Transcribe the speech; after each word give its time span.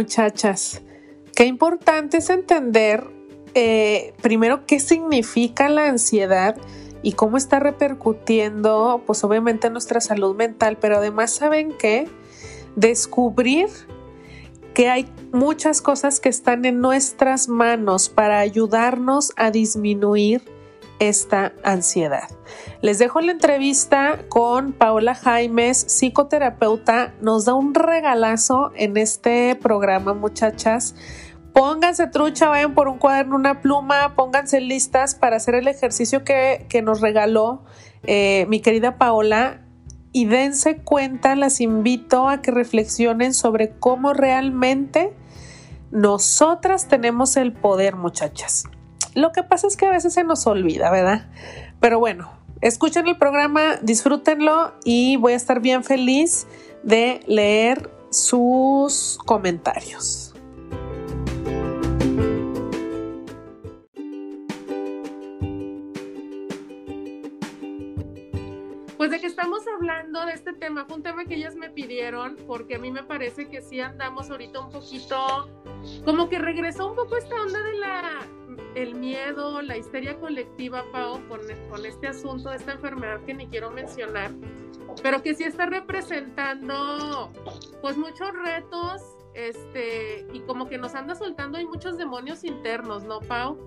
Muchachas, 0.00 0.80
qué 1.36 1.44
importante 1.44 2.16
es 2.16 2.30
entender 2.30 3.06
eh, 3.52 4.14
primero 4.22 4.64
qué 4.64 4.80
significa 4.80 5.68
la 5.68 5.88
ansiedad 5.88 6.56
y 7.02 7.12
cómo 7.12 7.36
está 7.36 7.60
repercutiendo, 7.60 9.02
pues 9.04 9.22
obviamente 9.24 9.66
en 9.66 9.74
nuestra 9.74 10.00
salud 10.00 10.34
mental, 10.34 10.78
pero 10.80 10.96
además 10.96 11.34
saben 11.34 11.76
que 11.76 12.08
descubrir 12.76 13.68
que 14.72 14.88
hay 14.88 15.06
muchas 15.32 15.82
cosas 15.82 16.18
que 16.18 16.30
están 16.30 16.64
en 16.64 16.80
nuestras 16.80 17.48
manos 17.48 18.08
para 18.08 18.38
ayudarnos 18.38 19.34
a 19.36 19.50
disminuir 19.50 20.40
esta 21.00 21.52
ansiedad. 21.64 22.28
Les 22.82 22.98
dejo 22.98 23.20
la 23.20 23.32
entrevista 23.32 24.20
con 24.28 24.72
Paola 24.72 25.16
Jaimes, 25.16 25.84
psicoterapeuta. 25.88 27.14
Nos 27.20 27.46
da 27.46 27.54
un 27.54 27.74
regalazo 27.74 28.70
en 28.76 28.96
este 28.96 29.56
programa, 29.56 30.14
muchachas. 30.14 30.94
Pónganse 31.52 32.06
trucha, 32.06 32.48
vayan 32.48 32.74
por 32.74 32.86
un 32.86 32.98
cuaderno, 32.98 33.34
una 33.34 33.60
pluma, 33.60 34.14
pónganse 34.14 34.60
listas 34.60 35.16
para 35.16 35.36
hacer 35.36 35.56
el 35.56 35.66
ejercicio 35.66 36.22
que, 36.22 36.66
nos 36.84 37.00
regaló 37.00 37.64
eh, 38.04 38.46
mi 38.48 38.60
querida 38.60 38.96
Paola 38.98 39.62
y 40.12 40.26
dense 40.26 40.76
cuenta, 40.76 41.34
las 41.34 41.60
invito 41.60 42.28
a 42.28 42.40
que 42.40 42.50
reflexionen 42.50 43.34
sobre 43.34 43.70
cómo 43.78 44.12
realmente 44.12 45.12
nosotras 45.90 46.88
tenemos 46.88 47.36
el 47.36 47.52
poder, 47.52 47.96
muchachas. 47.96 48.64
Lo 49.14 49.32
que 49.32 49.42
pasa 49.42 49.66
es 49.66 49.76
que 49.76 49.86
a 49.86 49.90
veces 49.90 50.14
se 50.14 50.24
nos 50.24 50.46
olvida, 50.46 50.90
¿verdad? 50.90 51.26
Pero 51.80 51.98
bueno, 51.98 52.30
escuchen 52.60 53.08
el 53.08 53.16
programa, 53.16 53.76
disfrútenlo 53.82 54.72
y 54.84 55.16
voy 55.16 55.32
a 55.32 55.36
estar 55.36 55.60
bien 55.60 55.82
feliz 55.82 56.46
de 56.82 57.20
leer 57.26 57.90
sus 58.10 59.18
comentarios. 59.26 60.34
Pues 68.96 69.10
de 69.10 69.18
que 69.18 69.26
estamos 69.26 69.62
hablando 69.74 70.26
de 70.26 70.34
este 70.34 70.52
tema, 70.52 70.84
fue 70.84 70.98
un 70.98 71.02
tema 71.02 71.24
que 71.24 71.34
ellas 71.34 71.56
me 71.56 71.70
pidieron, 71.70 72.36
porque 72.46 72.74
a 72.74 72.78
mí 72.78 72.90
me 72.90 73.02
parece 73.02 73.48
que 73.48 73.62
sí 73.62 73.80
andamos 73.80 74.30
ahorita 74.30 74.60
un 74.60 74.70
poquito, 74.70 75.48
como 76.04 76.28
que 76.28 76.38
regresó 76.38 76.88
un 76.88 76.96
poco 76.96 77.16
esta 77.16 77.34
onda 77.40 77.62
de 77.62 77.78
la 77.78 78.02
el 78.74 78.94
miedo, 78.94 79.62
la 79.62 79.76
histeria 79.76 80.18
colectiva, 80.18 80.84
Pau, 80.92 81.20
con, 81.28 81.40
este 81.84 82.08
asunto 82.08 82.52
esta 82.52 82.72
enfermedad 82.72 83.20
que 83.24 83.34
ni 83.34 83.46
quiero 83.46 83.70
mencionar, 83.70 84.32
pero 85.02 85.22
que 85.22 85.34
sí 85.34 85.44
está 85.44 85.66
representando 85.66 87.30
pues 87.80 87.96
muchos 87.96 88.30
retos, 88.44 89.02
este, 89.34 90.26
y 90.32 90.40
como 90.40 90.68
que 90.68 90.78
nos 90.78 90.94
anda 90.94 91.14
soltando 91.14 91.58
hay 91.58 91.66
muchos 91.66 91.96
demonios 91.96 92.44
internos, 92.44 93.04
¿no, 93.04 93.20
Pau? 93.20 93.58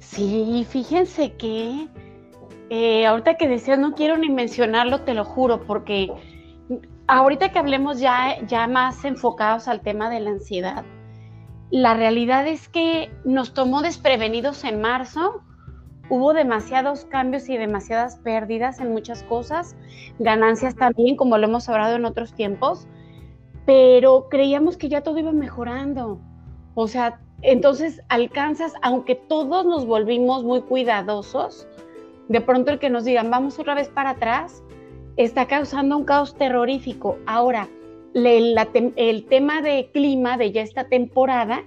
Sí, 0.00 0.66
fíjense 0.68 1.32
que 1.34 1.88
eh, 2.70 3.06
ahorita 3.06 3.36
que 3.36 3.48
decías, 3.48 3.78
no 3.78 3.94
quiero 3.94 4.16
ni 4.16 4.30
mencionarlo, 4.30 5.02
te 5.02 5.14
lo 5.14 5.24
juro, 5.24 5.62
porque 5.62 6.10
ahorita 7.06 7.52
que 7.52 7.58
hablemos 7.58 8.00
ya, 8.00 8.40
ya 8.46 8.66
más 8.66 9.04
enfocados 9.04 9.68
al 9.68 9.82
tema 9.82 10.08
de 10.08 10.20
la 10.20 10.30
ansiedad, 10.30 10.84
la 11.72 11.94
realidad 11.94 12.46
es 12.46 12.68
que 12.68 13.10
nos 13.24 13.54
tomó 13.54 13.80
desprevenidos 13.80 14.62
en 14.64 14.82
marzo, 14.82 15.40
hubo 16.10 16.34
demasiados 16.34 17.06
cambios 17.06 17.48
y 17.48 17.56
demasiadas 17.56 18.16
pérdidas 18.16 18.78
en 18.78 18.92
muchas 18.92 19.22
cosas, 19.22 19.74
ganancias 20.18 20.76
también, 20.76 21.16
como 21.16 21.38
lo 21.38 21.46
hemos 21.46 21.70
hablado 21.70 21.96
en 21.96 22.04
otros 22.04 22.34
tiempos, 22.34 22.86
pero 23.64 24.28
creíamos 24.28 24.76
que 24.76 24.90
ya 24.90 25.00
todo 25.00 25.18
iba 25.18 25.32
mejorando. 25.32 26.20
O 26.74 26.88
sea, 26.88 27.22
entonces 27.40 28.02
alcanzas, 28.10 28.74
aunque 28.82 29.14
todos 29.14 29.64
nos 29.64 29.86
volvimos 29.86 30.44
muy 30.44 30.60
cuidadosos, 30.60 31.66
de 32.28 32.42
pronto 32.42 32.70
el 32.70 32.80
que 32.80 32.90
nos 32.90 33.06
digan 33.06 33.30
vamos 33.30 33.58
otra 33.58 33.74
vez 33.74 33.88
para 33.88 34.10
atrás 34.10 34.62
está 35.16 35.46
causando 35.46 35.96
un 35.96 36.04
caos 36.04 36.34
terrorífico. 36.34 37.16
Ahora, 37.24 37.66
el 38.14 39.26
tema 39.28 39.62
de 39.62 39.90
clima 39.92 40.36
de 40.36 40.52
ya 40.52 40.62
esta 40.62 40.88
temporada 40.88 41.64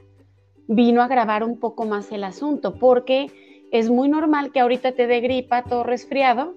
vino 0.67 1.01
a 1.01 1.05
agravar 1.05 1.43
un 1.43 1.59
poco 1.59 1.85
más 1.85 2.11
el 2.11 2.23
asunto, 2.23 2.75
porque 2.75 3.31
es 3.71 3.89
muy 3.89 4.09
normal 4.09 4.51
que 4.51 4.59
ahorita 4.59 4.93
te 4.93 5.07
dé 5.07 5.19
gripa, 5.21 5.63
todo 5.63 5.83
resfriado, 5.83 6.53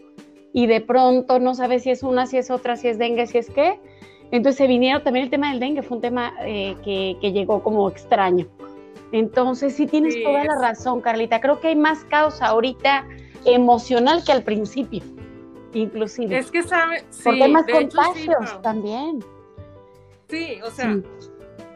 y 0.52 0.66
de 0.66 0.80
pronto 0.80 1.38
no 1.38 1.54
sabes 1.54 1.82
si 1.82 1.90
es 1.90 2.02
una, 2.02 2.26
si 2.26 2.38
es 2.38 2.50
otra, 2.50 2.76
si 2.76 2.88
es 2.88 2.98
dengue, 2.98 3.26
si 3.26 3.38
es 3.38 3.50
qué. 3.50 3.80
Entonces 4.30 4.56
se 4.56 4.66
vinieron 4.66 5.02
también 5.02 5.24
el 5.24 5.30
tema 5.30 5.50
del 5.50 5.60
dengue, 5.60 5.82
fue 5.82 5.96
un 5.96 6.02
tema 6.02 6.32
eh, 6.44 6.76
que, 6.84 7.32
llegó 7.32 7.62
como 7.62 7.88
extraño. 7.88 8.46
Entonces 9.12 9.74
sí 9.74 9.86
tienes 9.86 10.22
toda 10.22 10.44
la 10.44 10.58
razón, 10.60 11.00
Carlita. 11.00 11.40
Creo 11.40 11.60
que 11.60 11.68
hay 11.68 11.76
más 11.76 12.04
caos 12.04 12.42
ahorita 12.42 13.06
emocional 13.46 14.22
que 14.24 14.32
al 14.32 14.42
principio, 14.42 15.02
inclusive. 15.72 16.36
Es 16.36 16.50
que 16.50 16.62
sabe, 16.62 17.04
sí, 17.08 17.22
porque 17.24 17.44
hay 17.44 17.52
más 17.52 17.66
contagios 17.66 18.62
también. 18.62 19.20
Sí, 20.28 20.60
o 20.62 20.70
sea, 20.70 20.96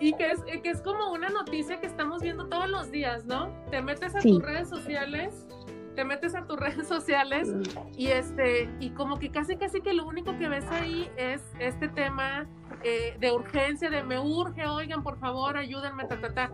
y 0.01 0.13
que 0.15 0.31
es, 0.31 0.43
que 0.63 0.71
es 0.71 0.83
como 0.83 1.13
una 1.13 1.31
noticia 1.31 1.81
que 1.81 1.87
estamos 1.87 2.23
viendo 2.23 2.47
todos 2.49 2.69
los 2.69 2.91
días, 2.91 3.25
¿no? 3.25 3.51
Te 3.71 3.81
metes 3.81 4.15
a 4.15 4.21
tus 4.21 4.43
redes 4.43 4.69
sociales, 4.69 5.47
te 5.95 6.05
metes 6.05 6.35
a 6.35 6.45
tus 6.45 6.59
redes 6.61 6.87
sociales 6.87 7.49
y 7.97 8.09
este, 8.09 8.69
y 8.81 8.91
como 8.91 9.19
que 9.19 9.31
casi 9.31 9.57
casi 9.57 9.81
que 9.81 9.95
lo 9.95 10.07
único 10.07 10.37
que 10.39 10.49
ves 10.49 10.67
ahí 10.71 11.09
es 11.17 11.43
este 11.61 11.89
tema 11.89 12.47
eh, 12.83 13.17
de 13.21 13.33
urgencia, 13.33 13.91
de 13.91 14.03
me 14.03 14.19
urge, 14.19 14.67
oigan, 14.67 15.03
por 15.03 15.19
favor, 15.19 15.57
ayúdenme, 15.57 16.05
ta, 16.05 16.21
ta, 16.21 16.35
ta. 16.35 16.51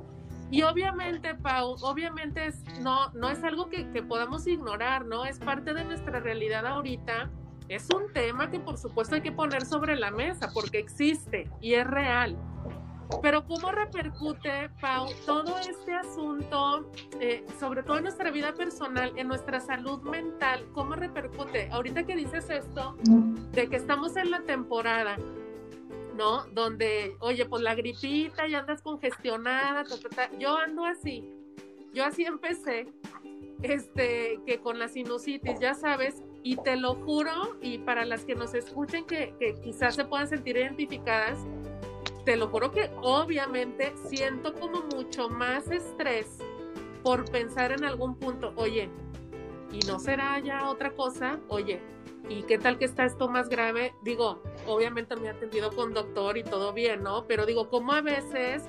Y 0.51 0.63
obviamente, 0.63 1.35
Pau, 1.35 1.77
obviamente 1.83 2.47
es, 2.47 2.63
no, 2.81 3.11
no 3.13 3.29
es 3.29 3.43
algo 3.45 3.69
que, 3.69 3.91
que 3.91 4.03
podamos 4.03 4.47
ignorar, 4.47 5.05
¿no? 5.05 5.25
Es 5.27 5.39
parte 5.39 5.75
de 5.75 5.85
nuestra 5.85 6.21
realidad 6.21 6.67
ahorita. 6.67 7.31
Es 7.69 7.89
un 7.95 8.13
tema 8.13 8.51
que 8.51 8.59
por 8.59 8.79
supuesto 8.79 9.15
hay 9.15 9.21
que 9.21 9.33
poner 9.33 9.65
sobre 9.67 9.97
la 9.97 10.11
mesa 10.11 10.51
porque 10.53 10.79
existe 10.79 11.51
y 11.61 11.75
es 11.75 11.87
real. 11.87 12.37
Pero 13.23 13.47
¿cómo 13.47 13.73
repercute, 13.73 14.71
Pau, 14.81 15.09
todo 15.25 15.59
este 15.59 15.95
asunto, 15.95 16.91
eh, 17.21 17.45
sobre 17.59 17.83
todo 17.83 17.97
en 17.97 18.05
nuestra 18.05 18.31
vida 18.31 18.53
personal, 18.55 19.13
en 19.17 19.29
nuestra 19.29 19.61
salud 19.61 20.03
mental? 20.03 20.67
¿Cómo 20.75 20.95
repercute? 20.95 21.69
Ahorita 21.71 22.05
que 22.05 22.17
dices 22.17 22.51
esto, 22.51 22.97
de 23.53 23.69
que 23.69 23.77
estamos 23.77 24.15
en 24.17 24.31
la 24.31 24.43
temporada, 24.43 25.17
¿no? 26.17 26.45
Donde, 26.49 27.17
oye, 27.21 27.47
pues 27.47 27.63
la 27.63 27.75
gripita 27.75 28.47
y 28.47 28.55
andas 28.55 28.83
congestionada, 28.83 29.85
yo 30.39 30.59
ando 30.59 30.85
así, 30.85 31.25
yo 31.95 32.05
así 32.05 32.25
empecé, 32.25 32.89
este, 33.63 34.39
que 34.45 34.61
con 34.61 34.79
la 34.79 34.89
sinusitis, 34.89 35.59
ya 35.61 35.73
sabes, 35.73 36.23
y 36.43 36.57
te 36.57 36.77
lo 36.77 36.95
juro, 36.95 37.57
y 37.61 37.79
para 37.79 38.05
las 38.05 38.25
que 38.25 38.35
nos 38.35 38.55
escuchen 38.55 39.05
que, 39.05 39.35
quizás 39.63 39.95
se 39.95 40.05
puedan 40.05 40.29
sentir 40.29 40.57
identificadas, 40.57 41.39
te 42.25 42.37
lo 42.37 42.49
juro 42.49 42.71
que 42.71 42.91
obviamente 43.03 43.95
siento 44.09 44.55
como 44.55 44.83
mucho 44.83 45.29
más 45.29 45.71
estrés 45.71 46.39
por 47.03 47.31
pensar 47.31 47.73
en 47.73 47.85
algún 47.85 48.17
punto, 48.17 48.53
oye, 48.57 48.91
¿y 49.73 49.79
no 49.87 49.99
será 49.99 50.39
ya 50.39 50.69
otra 50.69 50.91
cosa? 50.91 51.39
Oye, 51.49 51.81
¿y 52.29 52.43
qué 52.43 52.59
tal 52.59 52.79
que 52.79 52.85
está 52.85 53.05
esto 53.05 53.29
más 53.29 53.49
grave? 53.49 53.95
Digo, 54.03 54.43
obviamente 54.67 55.17
me 55.17 55.29
he 55.29 55.31
atendido 55.31 55.71
con 55.71 55.95
doctor 55.95 56.37
y 56.37 56.45
todo 56.45 56.73
bien, 56.73 57.03
¿no? 57.03 57.27
Pero 57.27 57.47
digo, 57.47 57.69
como 57.69 57.93
a 57.93 58.03
veces 58.03 58.65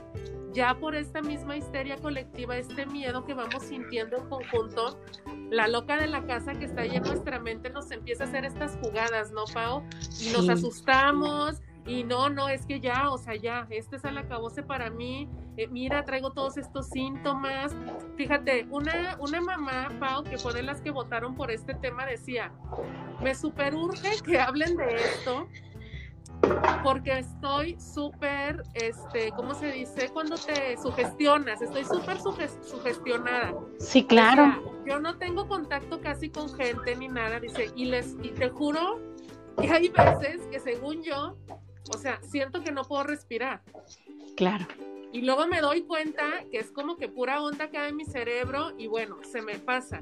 ya 0.53 0.75
por 0.79 0.95
esta 0.95 1.21
misma 1.21 1.57
histeria 1.57 1.97
colectiva, 1.97 2.57
este 2.57 2.85
miedo 2.85 3.25
que 3.25 3.33
vamos 3.33 3.63
sintiendo 3.63 4.17
en 4.17 4.29
conjunto, 4.29 4.99
la 5.49 5.67
loca 5.67 5.97
de 5.97 6.07
la 6.07 6.25
casa 6.25 6.53
que 6.53 6.65
está 6.65 6.81
ahí 6.81 6.95
en 6.95 7.03
nuestra 7.03 7.39
mente 7.39 7.69
nos 7.69 7.91
empieza 7.91 8.23
a 8.23 8.27
hacer 8.27 8.45
estas 8.45 8.77
jugadas, 8.81 9.31
¿no, 9.31 9.45
Pau? 9.53 9.83
Y 10.19 10.31
nos 10.31 10.49
asustamos. 10.49 11.62
Y 11.85 12.03
no, 12.03 12.29
no, 12.29 12.50
es 12.50 12.68
que 12.68 12.79
ya, 12.79 13.09
o 13.09 13.18
sea, 13.18 13.35
ya, 13.35 13.65
este 13.71 13.95
es 13.95 14.03
el 14.03 14.18
acabose 14.18 14.62
para 14.62 14.91
mí. 14.91 15.27
Eh, 15.57 15.68
mira, 15.68 16.06
traigo 16.06 16.31
todos 16.31 16.57
estos 16.57 16.88
síntomas. 16.88 17.75
Fíjate, 18.15 18.68
una, 18.69 19.18
una 19.19 19.41
mamá, 19.41 19.89
Pau, 20.00 20.24
que 20.24 20.38
fue 20.38 20.53
de 20.53 20.62
las 20.62 20.81
que 20.81 20.91
votaron 20.91 21.35
por 21.35 21.50
este 21.50 21.74
tema, 21.74 22.06
decía, 22.06 22.51
me 23.21 23.33
super 23.33 23.74
urge 23.74 24.21
que 24.24 24.39
hablen 24.39 24.77
de 24.77 24.95
esto 24.95 25.47
porque 26.83 27.19
estoy 27.19 27.80
súper, 27.80 28.63
este, 28.74 29.31
¿cómo 29.31 29.53
se 29.53 29.71
dice? 29.71 30.09
Cuando 30.09 30.36
te 30.36 30.77
sugestionas, 30.77 31.62
estoy 31.62 31.83
súper 31.83 32.18
sugestionada. 32.19 33.53
Sí, 33.80 34.06
claro. 34.06 34.81
yo 34.86 35.00
no 35.00 35.18
tengo 35.18 35.47
contacto 35.47 36.00
casi 36.01 36.30
con 36.30 36.53
gente 36.56 36.95
ni 36.95 37.07
nada, 37.07 37.39
dice, 37.39 37.71
y 37.75 37.86
les, 37.86 38.15
y 38.24 38.30
te 38.30 38.50
juro 38.50 39.00
que 39.59 39.69
hay 39.69 39.89
veces 39.89 40.41
que 40.51 40.59
según 40.59 41.03
yo, 41.03 41.38
o 41.94 41.97
sea, 41.97 42.19
siento 42.21 42.63
que 42.63 42.71
no 42.71 42.83
puedo 42.83 43.03
respirar. 43.03 43.62
Claro. 44.36 44.65
Y 45.12 45.21
luego 45.21 45.47
me 45.47 45.59
doy 45.59 45.81
cuenta 45.81 46.44
que 46.51 46.59
es 46.59 46.71
como 46.71 46.95
que 46.95 47.09
pura 47.09 47.41
onda 47.41 47.69
cae 47.69 47.89
en 47.89 47.95
mi 47.95 48.06
cerebro 48.06 48.74
y 48.77 48.88
bueno, 48.88 49.18
se 49.24 49.41
me 49.41 49.57
pasa. 49.57 50.01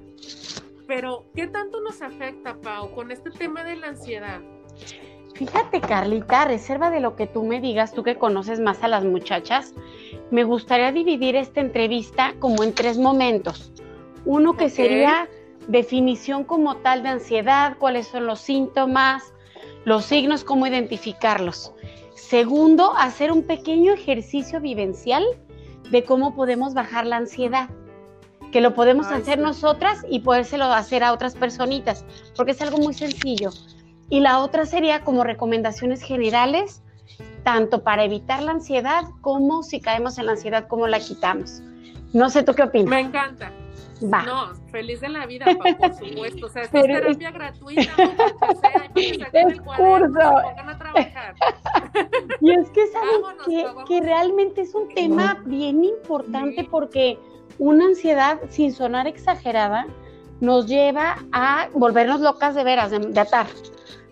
Pero, 0.86 1.25
¿qué 1.34 1.48
tanto 1.48 1.81
nos 1.81 2.01
afecta, 2.01 2.56
Pau, 2.62 2.94
con 2.94 3.12
este 3.12 3.31
tema 3.31 3.63
de 3.63 3.78
la 3.78 3.88
ansiedad? 3.88 4.42
Fíjate, 5.38 5.81
Carlita, 5.81 6.45
reserva 6.45 6.89
de 6.89 7.00
lo 7.00 7.16
que 7.16 7.28
tú 7.28 7.44
me 7.44 7.62
digas, 7.62 7.94
tú 7.94 8.01
que 8.01 8.16
conoces 8.16 8.60
más 8.60 8.81
a 8.81 8.88
las 8.88 9.04
muchachas, 9.04 9.75
me 10.31 10.44
gustaría 10.44 10.92
dividir 10.92 11.36
esta 11.36 11.62
entrevista 11.62 12.34
como 12.39 12.63
en 12.63 12.74
tres 12.74 12.98
momentos. 12.98 13.72
Uno 14.25 14.57
que 14.57 14.72
sería 14.72 15.30
definición 15.68 16.44
como 16.44 16.78
tal 16.78 17.04
de 17.04 17.10
ansiedad, 17.10 17.78
cuáles 17.78 18.07
son 18.07 18.25
los 18.25 18.39
síntomas, 18.39 19.31
los 19.86 20.06
signos, 20.06 20.44
cómo 20.44 20.66
identificarlos. 20.66 21.72
Segundo, 22.16 22.95
hacer 22.98 23.31
un 23.31 23.44
pequeño 23.44 23.94
ejercicio 23.94 24.60
vivencial 24.60 25.24
de 25.92 26.04
cómo 26.04 26.34
podemos 26.34 26.74
bajar 26.74 27.06
la 27.06 27.18
ansiedad, 27.18 27.69
que 28.51 28.60
lo 28.60 28.74
podemos 28.74 29.06
hacer 29.12 29.38
nosotras 29.38 30.04
y 30.10 30.22
podérselo 30.22 30.66
hacer 30.66 31.04
a 31.04 31.13
otras 31.13 31.36
personitas, 31.36 32.06
porque 32.36 32.54
es 32.54 32.62
algo 32.63 32.80
muy 32.80 32.95
sencillo. 32.95 33.51
Y 34.09 34.21
la 34.21 34.39
otra 34.39 34.65
sería 34.65 35.01
como 35.01 35.24
recomendaciones 35.24 36.01
generales, 36.01 36.81
tanto 37.44 37.83
para 37.83 38.04
evitar 38.04 38.42
la 38.42 38.51
ansiedad 38.51 39.04
como 39.21 39.63
si 39.63 39.81
caemos 39.81 40.18
en 40.18 40.27
la 40.27 40.33
ansiedad, 40.33 40.68
cómo 40.68 40.88
la 40.88 41.00
quitamos. 41.00 41.62
No 42.13 42.30
sé, 42.30 42.44
¿tú 42.44 42.54
qué 42.54 42.63
opinas? 42.63 42.89
Me 42.89 43.00
encanta. 43.01 43.51
Va. 44.04 44.24
No, 44.24 44.54
feliz 44.71 45.01
de 45.01 45.09
la 45.09 45.25
vida, 45.25 45.45
por 45.80 45.94
supuesto. 45.94 46.45
O 46.45 46.50
sea, 46.50 46.63
es 46.63 46.71
terapia 46.71 47.31
gratuita, 47.31 47.95
sea, 47.95 48.89
es 49.33 49.62
curso. 49.62 50.19
a 50.19 50.77
trabajar. 50.77 51.36
Y 52.42 52.51
es 52.51 52.69
que 52.69 52.83
es 52.83 52.92
algo 52.95 53.86
que, 53.88 54.01
realmente 54.01 54.62
es 54.62 54.75
un 54.75 54.88
tema 54.89 55.42
bien 55.45 55.83
importante 55.83 56.63
porque 56.69 57.18
una 57.57 57.86
ansiedad, 57.86 58.39
sin 58.50 58.71
sonar 58.71 59.07
exagerada, 59.07 59.88
nos 60.39 60.68
lleva 60.68 61.25
a 61.31 61.69
volvernos 61.74 62.22
locas 62.22 62.56
de 62.56 62.63
veras, 62.63 62.92
de 62.92 63.19
atar 63.19 63.48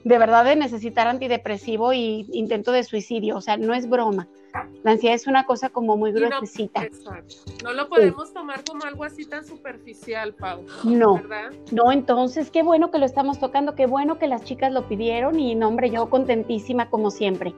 de 0.06 0.20
verdad 0.20 0.46
de 0.46 0.56
necesitar 0.56 1.08
antidepresivo 1.08 1.92
y 1.92 2.28
intento 2.32 2.72
de 2.72 2.84
suicidio, 2.84 3.38
o 3.38 3.42
sea, 3.42 3.58
no 3.58 3.74
es 3.74 3.90
broma. 3.90 4.28
La 4.84 4.92
ansiedad 4.92 5.16
es 5.16 5.26
una 5.26 5.48
cosa 5.48 5.70
como 5.70 5.98
muy 5.98 6.12
gruesecita. 6.12 6.84
No, 7.04 7.12
no 7.64 7.74
lo 7.74 7.90
podemos 7.90 8.32
tomar 8.32 8.64
como 8.64 8.86
algo 8.86 9.04
así 9.04 9.26
tan 9.26 9.44
superficial, 9.44 10.36
Pau. 10.36 10.64
No, 10.84 11.22
no, 11.72 11.92
entonces 11.92 12.52
qué 12.52 12.62
bueno 12.62 12.92
que 12.92 13.00
lo 13.00 13.06
estamos 13.08 13.40
tocando, 13.40 13.74
qué 13.74 13.88
bueno 13.88 14.20
que 14.20 14.28
las 14.28 14.44
chicas 14.44 14.72
lo 14.72 14.88
pidieron 14.88 15.40
y 15.40 15.56
no, 15.56 15.70
hombre, 15.70 15.90
yo 15.90 16.08
contentísima 16.08 16.88
como 16.92 17.10
siempre. 17.10 17.56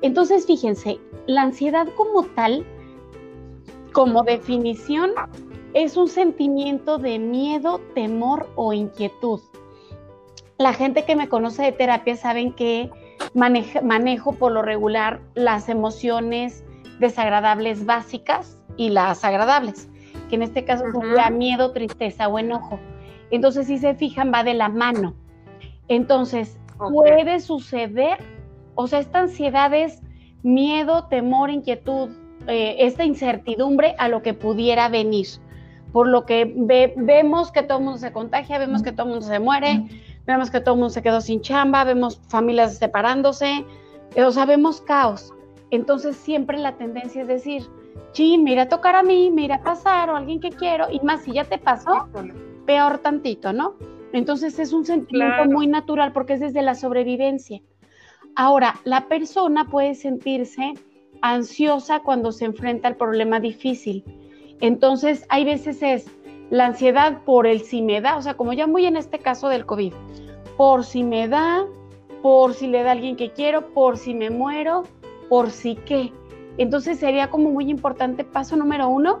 Entonces, 0.00 0.46
fíjense, 0.46 0.98
la 1.26 1.42
ansiedad 1.42 1.86
como 1.96 2.24
tal, 2.28 2.64
como 3.92 4.22
definición, 4.22 5.10
es 5.74 5.96
un 5.96 6.08
sentimiento 6.08 6.98
de 6.98 7.18
miedo, 7.18 7.80
temor 7.94 8.48
o 8.56 8.72
inquietud 8.72 9.40
la 10.60 10.74
gente 10.74 11.06
que 11.06 11.16
me 11.16 11.30
conoce 11.30 11.62
de 11.62 11.72
terapia 11.72 12.16
saben 12.16 12.52
que 12.52 12.90
manejo 13.32 14.32
por 14.34 14.52
lo 14.52 14.60
regular 14.60 15.22
las 15.34 15.70
emociones 15.70 16.62
desagradables 16.98 17.86
básicas 17.86 18.58
y 18.76 18.90
las 18.90 19.24
agradables, 19.24 19.88
que 20.28 20.34
en 20.34 20.42
este 20.42 20.66
caso 20.66 20.84
sería 20.92 21.30
miedo, 21.30 21.72
tristeza 21.72 22.28
o 22.28 22.38
enojo. 22.38 22.78
Entonces, 23.30 23.68
si 23.68 23.78
se 23.78 23.94
fijan, 23.94 24.30
va 24.34 24.44
de 24.44 24.52
la 24.52 24.68
mano. 24.68 25.14
Entonces, 25.88 26.58
puede 26.76 27.40
suceder, 27.40 28.18
o 28.74 28.86
sea, 28.86 28.98
esta 28.98 29.20
ansiedad 29.20 29.72
es 29.72 30.02
miedo, 30.42 31.06
temor, 31.06 31.48
inquietud, 31.48 32.10
eh, 32.48 32.76
esta 32.80 33.06
incertidumbre 33.06 33.94
a 33.96 34.08
lo 34.08 34.20
que 34.20 34.34
pudiera 34.34 34.90
venir. 34.90 35.26
Por 35.92 36.06
lo 36.06 36.24
que 36.24 36.52
vemos 36.96 37.50
que 37.50 37.62
todo 37.62 37.78
el 37.78 37.84
mundo 37.84 37.98
se 37.98 38.12
contagia, 38.12 38.58
vemos 38.58 38.82
que 38.82 38.92
todo 38.92 39.06
el 39.06 39.12
mundo 39.14 39.26
se 39.26 39.38
muere, 39.40 39.84
vemos 40.26 40.50
que 40.50 40.60
todo 40.60 40.74
el 40.74 40.80
mundo 40.80 40.90
se 40.90 41.02
quedó 41.02 41.20
sin 41.20 41.40
chamba, 41.40 41.84
vemos 41.84 42.20
familias 42.28 42.78
separándose, 42.78 43.64
eh, 44.14 44.24
o 44.24 44.30
sea, 44.30 44.46
vemos 44.46 44.80
caos. 44.80 45.32
Entonces 45.70 46.16
siempre 46.16 46.58
la 46.58 46.76
tendencia 46.76 47.22
es 47.22 47.28
decir, 47.28 47.64
chin, 48.12 48.44
me 48.44 48.52
irá 48.52 48.62
a 48.62 48.68
tocar 48.68 48.96
a 48.96 49.02
mí, 49.02 49.30
me 49.30 49.42
irá 49.42 49.56
a 49.56 49.62
pasar, 49.62 50.10
o 50.10 50.16
alguien 50.16 50.40
que 50.40 50.50
quiero, 50.50 50.86
y 50.90 51.00
más 51.00 51.22
si 51.22 51.32
ya 51.32 51.44
te 51.44 51.58
pasó, 51.58 52.08
peor 52.66 52.98
tantito, 52.98 53.52
¿no? 53.52 53.74
Entonces 54.12 54.58
es 54.58 54.72
un 54.72 54.84
sentimiento 54.84 55.44
muy 55.46 55.66
natural 55.66 56.12
porque 56.12 56.34
es 56.34 56.40
desde 56.40 56.62
la 56.62 56.74
sobrevivencia. 56.74 57.60
Ahora, 58.34 58.74
la 58.84 59.06
persona 59.08 59.66
puede 59.66 59.94
sentirse 59.94 60.74
ansiosa 61.22 62.00
cuando 62.00 62.32
se 62.32 62.46
enfrenta 62.46 62.88
al 62.88 62.96
problema 62.96 63.40
difícil. 63.40 64.04
Entonces, 64.60 65.24
hay 65.28 65.44
veces 65.44 65.82
es, 65.82 66.10
la 66.50 66.66
ansiedad 66.66 67.22
por 67.24 67.46
el 67.46 67.60
si 67.60 67.80
me 67.80 68.00
da, 68.00 68.16
o 68.16 68.22
sea, 68.22 68.34
como 68.34 68.52
ya 68.52 68.66
muy 68.66 68.84
en 68.86 68.96
este 68.96 69.18
caso 69.18 69.48
del 69.48 69.66
COVID, 69.66 69.92
por 70.56 70.84
si 70.84 71.04
me 71.04 71.28
da, 71.28 71.64
por 72.22 72.54
si 72.54 72.66
le 72.66 72.82
da 72.82 72.90
a 72.90 72.92
alguien 72.92 73.16
que 73.16 73.30
quiero, 73.30 73.72
por 73.72 73.96
si 73.96 74.14
me 74.14 74.30
muero, 74.30 74.82
por 75.28 75.50
si 75.50 75.76
qué. 75.76 76.12
Entonces 76.58 76.98
sería 76.98 77.30
como 77.30 77.50
muy 77.50 77.70
importante, 77.70 78.24
paso 78.24 78.56
número 78.56 78.88
uno, 78.88 79.20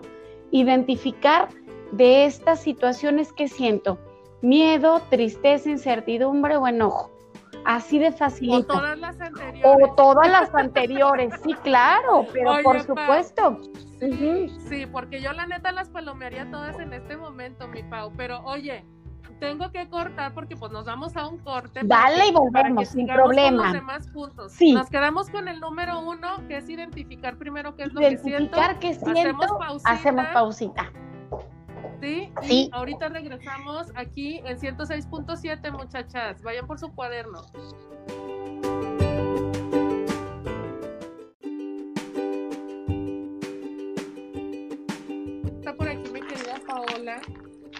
identificar 0.50 1.48
de 1.92 2.26
estas 2.26 2.60
situaciones 2.60 3.32
que 3.32 3.48
siento, 3.48 3.98
miedo, 4.42 5.00
tristeza, 5.08 5.70
incertidumbre 5.70 6.56
o 6.56 6.66
enojo. 6.66 7.10
Así 7.64 7.98
de 7.98 8.12
fácil. 8.12 8.50
O 8.52 8.64
todas 8.64 8.98
las 8.98 9.20
anteriores. 9.20 9.64
O 9.64 9.94
todas 9.94 10.30
las 10.30 10.54
anteriores, 10.54 11.34
sí, 11.42 11.54
claro, 11.62 12.26
pero 12.32 12.54
por 12.62 12.80
supuesto. 12.82 13.60
Sí, 14.00 14.86
porque 14.90 15.20
yo 15.20 15.32
la 15.32 15.46
neta 15.46 15.72
las 15.72 15.88
palomearía 15.90 16.50
todas 16.50 16.78
en 16.78 16.92
este 16.92 17.16
momento, 17.16 17.68
mi 17.68 17.82
Pau. 17.82 18.12
Pero 18.16 18.40
oye, 18.44 18.84
tengo 19.40 19.70
que 19.72 19.88
cortar 19.88 20.32
porque 20.34 20.56
pues 20.56 20.72
nos 20.72 20.84
vamos 20.86 21.16
a 21.16 21.26
un 21.26 21.38
corte. 21.38 21.80
Dale 21.82 22.28
y 22.28 22.32
volvemos, 22.32 22.88
sin 22.88 23.06
problema. 23.06 23.64
Los 23.64 23.72
demás 23.72 24.08
puntos. 24.08 24.52
Sí. 24.52 24.72
Nos 24.72 24.88
quedamos 24.88 25.30
con 25.30 25.48
el 25.48 25.60
número 25.60 26.00
uno, 26.00 26.46
que 26.48 26.58
es 26.58 26.68
identificar 26.68 27.36
primero 27.36 27.74
qué 27.74 27.84
es 27.84 27.92
lo 27.92 28.00
que 28.00 28.18
siento. 28.18 28.28
Identificar 28.28 28.78
qué 28.78 28.94
siento. 28.94 29.20
Hacemos 29.20 29.46
pausita. 29.58 29.90
Hacemos 29.90 30.26
pausita. 30.32 30.92
¿Sí? 32.00 32.32
Y 32.48 32.70
ahorita 32.72 33.08
regresamos 33.08 33.92
aquí 33.94 34.40
en 34.44 34.58
106.7, 34.58 35.72
muchachas. 35.72 36.42
Vayan 36.42 36.66
por 36.66 36.78
su 36.78 36.92
cuaderno. 36.94 37.42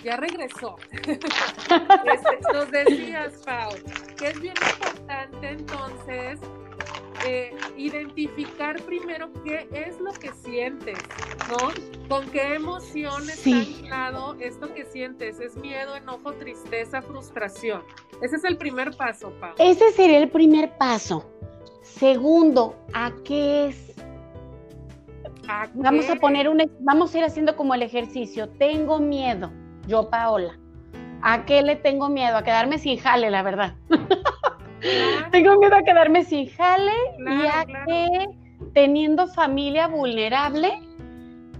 ya 0.03 0.17
regresó. 0.17 0.77
Este, 2.05 2.53
nos 2.53 2.71
decías, 2.71 3.43
Pau, 3.45 3.71
que 4.17 4.29
es 4.29 4.41
bien 4.41 4.55
importante 4.57 5.51
entonces 5.51 6.41
eh, 7.27 7.55
identificar 7.77 8.81
primero 8.83 9.31
qué 9.45 9.69
es 9.73 10.01
lo 10.01 10.13
que 10.13 10.33
sientes, 10.33 10.99
¿no? 11.49 11.69
Con 12.09 12.29
qué 12.31 12.55
emociones 12.55 13.37
sí. 13.37 13.83
está 13.85 14.13
esto 14.41 14.73
que 14.75 14.85
sientes. 14.85 15.41
¿Es 15.41 15.57
miedo, 15.57 15.97
enojo, 15.97 16.33
tristeza, 16.35 17.03
frustración? 17.03 17.83
Ese 18.23 18.37
es 18.37 18.45
el 18.45 18.57
primer 18.57 18.97
paso, 18.97 19.33
Pau. 19.41 19.55
Ese 19.59 19.93
sería 19.93 20.19
el 20.19 20.29
primer 20.29 20.77
paso. 20.79 21.31
Segundo, 21.83 22.77
¿a 22.93 23.13
qué 23.25 23.69
es 23.69 23.91
Vamos 25.75 26.09
a 26.09 26.15
poner 26.15 26.49
un, 26.49 26.63
vamos 26.79 27.13
a 27.13 27.19
ir 27.19 27.25
haciendo 27.25 27.57
como 27.57 27.75
el 27.75 27.83
ejercicio. 27.83 28.49
Tengo 28.51 29.01
miedo 29.01 29.51
yo 29.87 30.09
Paola. 30.09 30.59
¿A 31.23 31.45
qué 31.45 31.63
le 31.63 31.77
tengo 31.77 32.09
miedo? 32.09 32.37
A 32.37 32.45
quedarme 32.45 32.79
sin 32.79 32.99
jale, 32.99 33.31
la 33.31 33.43
verdad. 33.43 33.75
tengo 35.31 35.59
miedo 35.59 35.77
a 35.77 35.83
quedarme 35.83 36.25
sin 36.25 36.49
jale 36.51 36.93
y 37.19 37.47
a 37.47 37.65
que 37.87 38.29
teniendo 38.75 39.27
familia 39.29 39.89
vulnerable, 39.89 40.81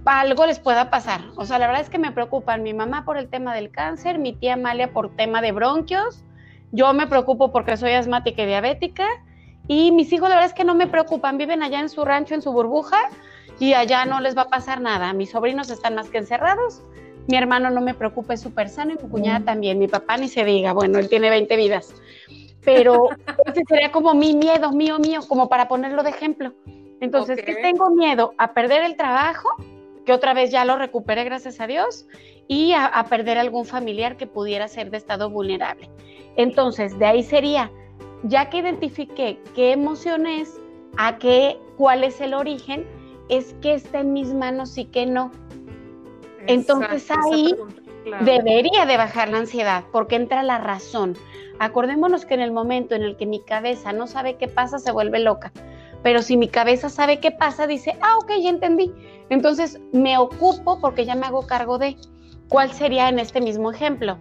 algo 0.05 0.45
les 0.45 0.59
pueda 0.59 0.89
pasar. 0.89 1.21
O 1.35 1.45
sea, 1.45 1.59
la 1.59 1.67
verdad 1.67 1.81
es 1.81 1.89
que 1.89 1.99
me 1.99 2.11
preocupan 2.11 2.63
mi 2.63 2.73
mamá 2.73 3.05
por 3.05 3.17
el 3.17 3.29
tema 3.29 3.53
del 3.53 3.71
cáncer, 3.71 4.19
mi 4.19 4.33
tía 4.33 4.53
Amalia 4.53 4.91
por 4.91 5.15
tema 5.15 5.41
de 5.41 5.51
bronquios, 5.51 6.23
yo 6.71 6.93
me 6.93 7.07
preocupo 7.07 7.51
porque 7.51 7.77
soy 7.77 7.91
asmática 7.91 8.43
y 8.43 8.45
diabética 8.45 9.05
y 9.67 9.91
mis 9.91 10.11
hijos 10.13 10.29
la 10.29 10.35
verdad 10.35 10.49
es 10.49 10.55
que 10.55 10.63
no 10.63 10.73
me 10.73 10.87
preocupan, 10.87 11.37
viven 11.37 11.63
allá 11.63 11.79
en 11.79 11.89
su 11.89 12.05
rancho, 12.05 12.33
en 12.33 12.41
su 12.41 12.51
burbuja 12.51 12.97
y 13.59 13.73
allá 13.73 14.05
no 14.05 14.21
les 14.21 14.37
va 14.37 14.43
a 14.43 14.49
pasar 14.49 14.81
nada. 14.81 15.13
Mis 15.13 15.31
sobrinos 15.31 15.69
están 15.69 15.95
más 15.95 16.09
que 16.09 16.17
encerrados 16.17 16.81
mi 17.27 17.37
hermano 17.37 17.69
no 17.69 17.81
me 17.81 17.93
preocupa, 17.93 18.33
es 18.33 18.41
súper 18.41 18.69
sano 18.69 18.91
y 18.91 19.03
mi 19.03 19.09
cuñada 19.09 19.39
mm. 19.39 19.45
también. 19.45 19.79
Mi 19.79 19.87
papá 19.87 20.17
ni 20.17 20.27
se 20.27 20.43
diga, 20.43 20.73
bueno, 20.73 20.99
él 20.99 21.09
tiene 21.09 21.29
20 21.29 21.55
vidas. 21.55 21.93
Pero 22.63 23.09
ese 23.45 23.63
sería 23.67 23.91
como 23.91 24.13
mi 24.13 24.35
miedo, 24.35 24.71
mío, 24.71 24.99
mío, 24.99 25.21
como 25.27 25.49
para 25.49 25.67
ponerlo 25.67 26.03
de 26.03 26.11
ejemplo. 26.11 26.53
Entonces, 26.99 27.43
que 27.43 27.55
tengo 27.55 27.89
miedo 27.89 28.33
a 28.37 28.53
perder 28.53 28.83
el 28.83 28.95
trabajo, 28.95 29.49
que 30.05 30.13
otra 30.13 30.33
vez 30.33 30.51
ya 30.51 30.65
lo 30.65 30.77
recuperé, 30.77 31.23
gracias 31.23 31.59
a 31.59 31.67
Dios, 31.67 32.07
y 32.47 32.73
a, 32.73 32.85
a 32.85 33.05
perder 33.05 33.39
algún 33.39 33.65
familiar 33.65 34.17
que 34.17 34.27
pudiera 34.27 34.67
ser 34.67 34.91
de 34.91 34.97
estado 34.97 35.29
vulnerable. 35.29 35.89
Entonces, 36.35 36.97
de 36.99 37.05
ahí 37.05 37.23
sería, 37.23 37.71
ya 38.23 38.49
que 38.49 38.59
identifiqué 38.59 39.39
qué 39.55 39.71
emoción 39.71 40.27
es, 40.27 40.59
a 40.97 41.17
qué, 41.17 41.57
cuál 41.77 42.03
es 42.03 42.21
el 42.21 42.33
origen, 42.33 42.85
es 43.29 43.55
que 43.61 43.73
está 43.73 44.01
en 44.01 44.13
mis 44.13 44.33
manos 44.33 44.77
y 44.77 44.85
que 44.85 45.05
no. 45.05 45.31
Entonces 46.47 47.09
ahí 47.11 47.55
debería 48.21 48.85
de 48.85 48.97
bajar 48.97 49.29
la 49.29 49.37
ansiedad 49.39 49.83
porque 49.91 50.15
entra 50.15 50.43
la 50.43 50.57
razón. 50.57 51.15
Acordémonos 51.61 52.25
que 52.25 52.33
en 52.33 52.41
el 52.41 52.51
momento 52.51 52.95
en 52.95 53.03
el 53.03 53.15
que 53.17 53.27
mi 53.27 53.39
cabeza 53.39 53.93
no 53.93 54.07
sabe 54.07 54.35
qué 54.35 54.47
pasa, 54.47 54.79
se 54.79 54.91
vuelve 54.91 55.19
loca. 55.19 55.51
pero 56.01 56.23
si 56.23 56.35
mi 56.35 56.47
cabeza 56.47 56.89
sabe 56.89 57.19
qué 57.19 57.29
pasa, 57.29 57.67
dice, 57.67 57.95
ah, 58.01 58.17
ok, 58.17 58.31
ya 58.41 58.49
entendí. 58.49 58.91
Entonces 59.29 59.79
me 59.93 60.17
ocupo 60.17 60.79
porque 60.81 61.05
ya 61.05 61.13
me 61.13 61.27
hago 61.27 61.45
cargo 61.45 61.77
de 61.77 61.97
cuál 62.49 62.71
sería 62.71 63.09
en 63.09 63.19
este 63.19 63.41
mismo 63.41 63.69
ejemplo. 63.69 64.17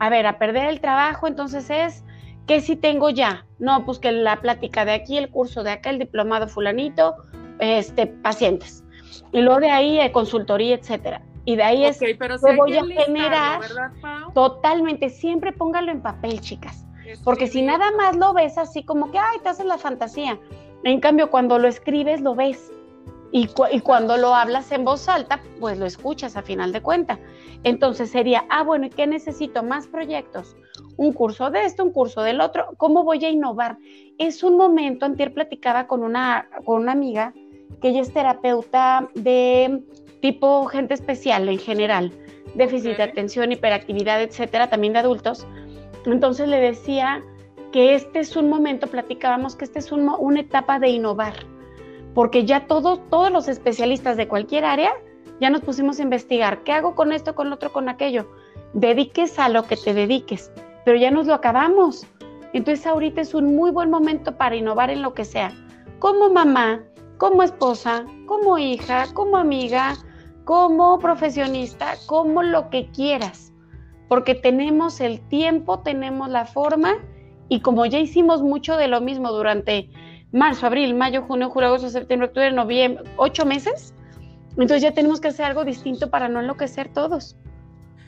A 0.00 0.10
ver, 0.10 0.26
a 0.26 0.38
perder 0.38 0.68
el 0.68 0.82
trabajo, 0.82 1.26
entonces 1.26 1.70
es, 1.70 2.04
¿qué 2.46 2.60
si 2.60 2.76
tengo 2.76 3.08
ya? 3.08 3.46
No, 3.58 3.86
pues 3.86 3.98
que 3.98 4.12
la 4.12 4.42
plática 4.42 4.84
de 4.84 4.92
aquí, 4.92 5.16
el 5.16 5.30
curso 5.30 5.62
de 5.62 5.70
acá, 5.70 5.88
el 5.88 5.98
diplomado 5.98 6.46
fulanito, 6.46 7.14
este, 7.60 8.06
pacientes. 8.06 8.84
Y 9.32 9.40
luego 9.40 9.60
de 9.60 9.70
ahí, 9.70 9.98
eh, 9.98 10.12
consultoría, 10.12 10.74
etcétera. 10.74 11.22
Y 11.44 11.56
de 11.56 11.62
ahí 11.62 11.84
es 11.84 11.98
que 11.98 12.16
voy 12.56 12.76
a 12.76 12.84
generar 12.84 13.60
totalmente, 14.34 15.08
siempre 15.10 15.52
póngalo 15.52 15.90
en 15.90 16.00
papel, 16.00 16.40
chicas. 16.40 16.84
Porque 17.24 17.46
si 17.46 17.62
nada 17.62 17.90
más 17.92 18.16
lo 18.16 18.32
ves 18.32 18.58
así 18.58 18.84
como 18.84 19.10
que, 19.10 19.18
ay, 19.18 19.38
te 19.42 19.48
haces 19.48 19.66
la 19.66 19.78
fantasía. 19.78 20.38
En 20.84 21.00
cambio, 21.00 21.30
cuando 21.30 21.58
lo 21.58 21.68
escribes, 21.68 22.20
lo 22.20 22.34
ves. 22.34 22.72
Y, 23.32 23.48
y, 23.70 23.80
cuando 23.80 24.18
lo 24.18 24.34
hablas 24.34 24.70
en 24.72 24.84
voz 24.84 25.08
alta, 25.08 25.40
pues 25.58 25.78
lo 25.78 25.86
escuchas 25.86 26.36
a 26.36 26.42
final 26.42 26.70
de 26.70 26.82
cuenta. 26.82 27.18
Entonces 27.64 28.10
sería, 28.10 28.44
ah, 28.50 28.62
bueno, 28.62 28.86
¿y 28.86 28.90
qué 28.90 29.06
necesito? 29.06 29.62
Más 29.62 29.86
proyectos. 29.86 30.54
Un 30.96 31.12
curso 31.12 31.50
de 31.50 31.64
esto, 31.64 31.82
un 31.82 31.92
curso 31.92 32.22
del 32.22 32.40
otro. 32.40 32.74
¿Cómo 32.76 33.04
voy 33.04 33.24
a 33.24 33.30
innovar? 33.30 33.78
Es 34.18 34.42
un 34.42 34.58
momento, 34.58 35.06
antier 35.06 35.32
platicaba 35.32 35.86
con 35.86 36.02
una, 36.02 36.48
con 36.64 36.82
una 36.82 36.92
amiga 36.92 37.32
que 37.80 37.88
ella 37.88 38.02
es 38.02 38.12
terapeuta 38.12 39.08
de 39.14 39.82
tipo 40.22 40.64
gente 40.66 40.94
especial 40.94 41.48
en 41.48 41.58
general, 41.58 42.12
déficit 42.54 42.96
de 42.96 43.02
atención, 43.02 43.52
hiperactividad, 43.52 44.22
etcétera, 44.22 44.70
también 44.70 44.94
de 44.94 45.00
adultos. 45.00 45.46
Entonces 46.06 46.48
le 46.48 46.58
decía 46.58 47.22
que 47.72 47.94
este 47.94 48.20
es 48.20 48.36
un 48.36 48.48
momento, 48.48 48.86
platicábamos 48.86 49.56
que 49.56 49.64
este 49.64 49.80
es 49.80 49.90
una 49.92 50.40
etapa 50.40 50.78
de 50.78 50.88
innovar, 50.90 51.34
porque 52.14 52.44
ya 52.44 52.66
todos, 52.66 53.00
todos 53.10 53.32
los 53.32 53.48
especialistas 53.48 54.16
de 54.16 54.28
cualquier 54.28 54.64
área 54.64 54.92
ya 55.40 55.50
nos 55.50 55.62
pusimos 55.62 55.98
a 55.98 56.02
investigar, 56.02 56.62
¿qué 56.62 56.72
hago 56.72 56.94
con 56.94 57.12
esto, 57.12 57.34
con 57.34 57.48
lo 57.48 57.56
otro, 57.56 57.72
con 57.72 57.88
aquello? 57.88 58.30
Dediques 58.74 59.38
a 59.40 59.48
lo 59.48 59.64
que 59.64 59.76
te 59.76 59.92
dediques, 59.92 60.52
pero 60.84 60.96
ya 60.98 61.10
nos 61.10 61.26
lo 61.26 61.34
acabamos. 61.34 62.06
Entonces 62.52 62.86
ahorita 62.86 63.22
es 63.22 63.34
un 63.34 63.56
muy 63.56 63.72
buen 63.72 63.90
momento 63.90 64.36
para 64.36 64.54
innovar 64.54 64.90
en 64.90 65.02
lo 65.02 65.14
que 65.14 65.24
sea, 65.24 65.52
como 65.98 66.30
mamá, 66.30 66.84
como 67.18 67.42
esposa, 67.42 68.04
como 68.26 68.58
hija, 68.58 69.06
como 69.14 69.36
amiga, 69.36 69.96
como 70.44 70.98
profesionista, 70.98 71.94
como 72.06 72.42
lo 72.42 72.70
que 72.70 72.90
quieras, 72.90 73.52
porque 74.08 74.34
tenemos 74.34 75.00
el 75.00 75.20
tiempo, 75.28 75.80
tenemos 75.80 76.28
la 76.28 76.46
forma 76.46 76.94
y 77.48 77.60
como 77.60 77.86
ya 77.86 77.98
hicimos 77.98 78.42
mucho 78.42 78.76
de 78.76 78.88
lo 78.88 79.00
mismo 79.00 79.30
durante 79.30 79.90
marzo, 80.32 80.66
abril, 80.66 80.94
mayo, 80.94 81.22
junio, 81.22 81.50
julio, 81.50 81.68
agosto, 81.68 81.88
septiembre, 81.88 82.28
octubre, 82.28 82.52
noviembre, 82.52 83.04
ocho 83.16 83.44
meses, 83.44 83.94
entonces 84.56 84.82
ya 84.82 84.92
tenemos 84.92 85.20
que 85.20 85.28
hacer 85.28 85.46
algo 85.46 85.64
distinto 85.64 86.10
para 86.10 86.28
no 86.28 86.40
enloquecer 86.40 86.92
todos. 86.92 87.36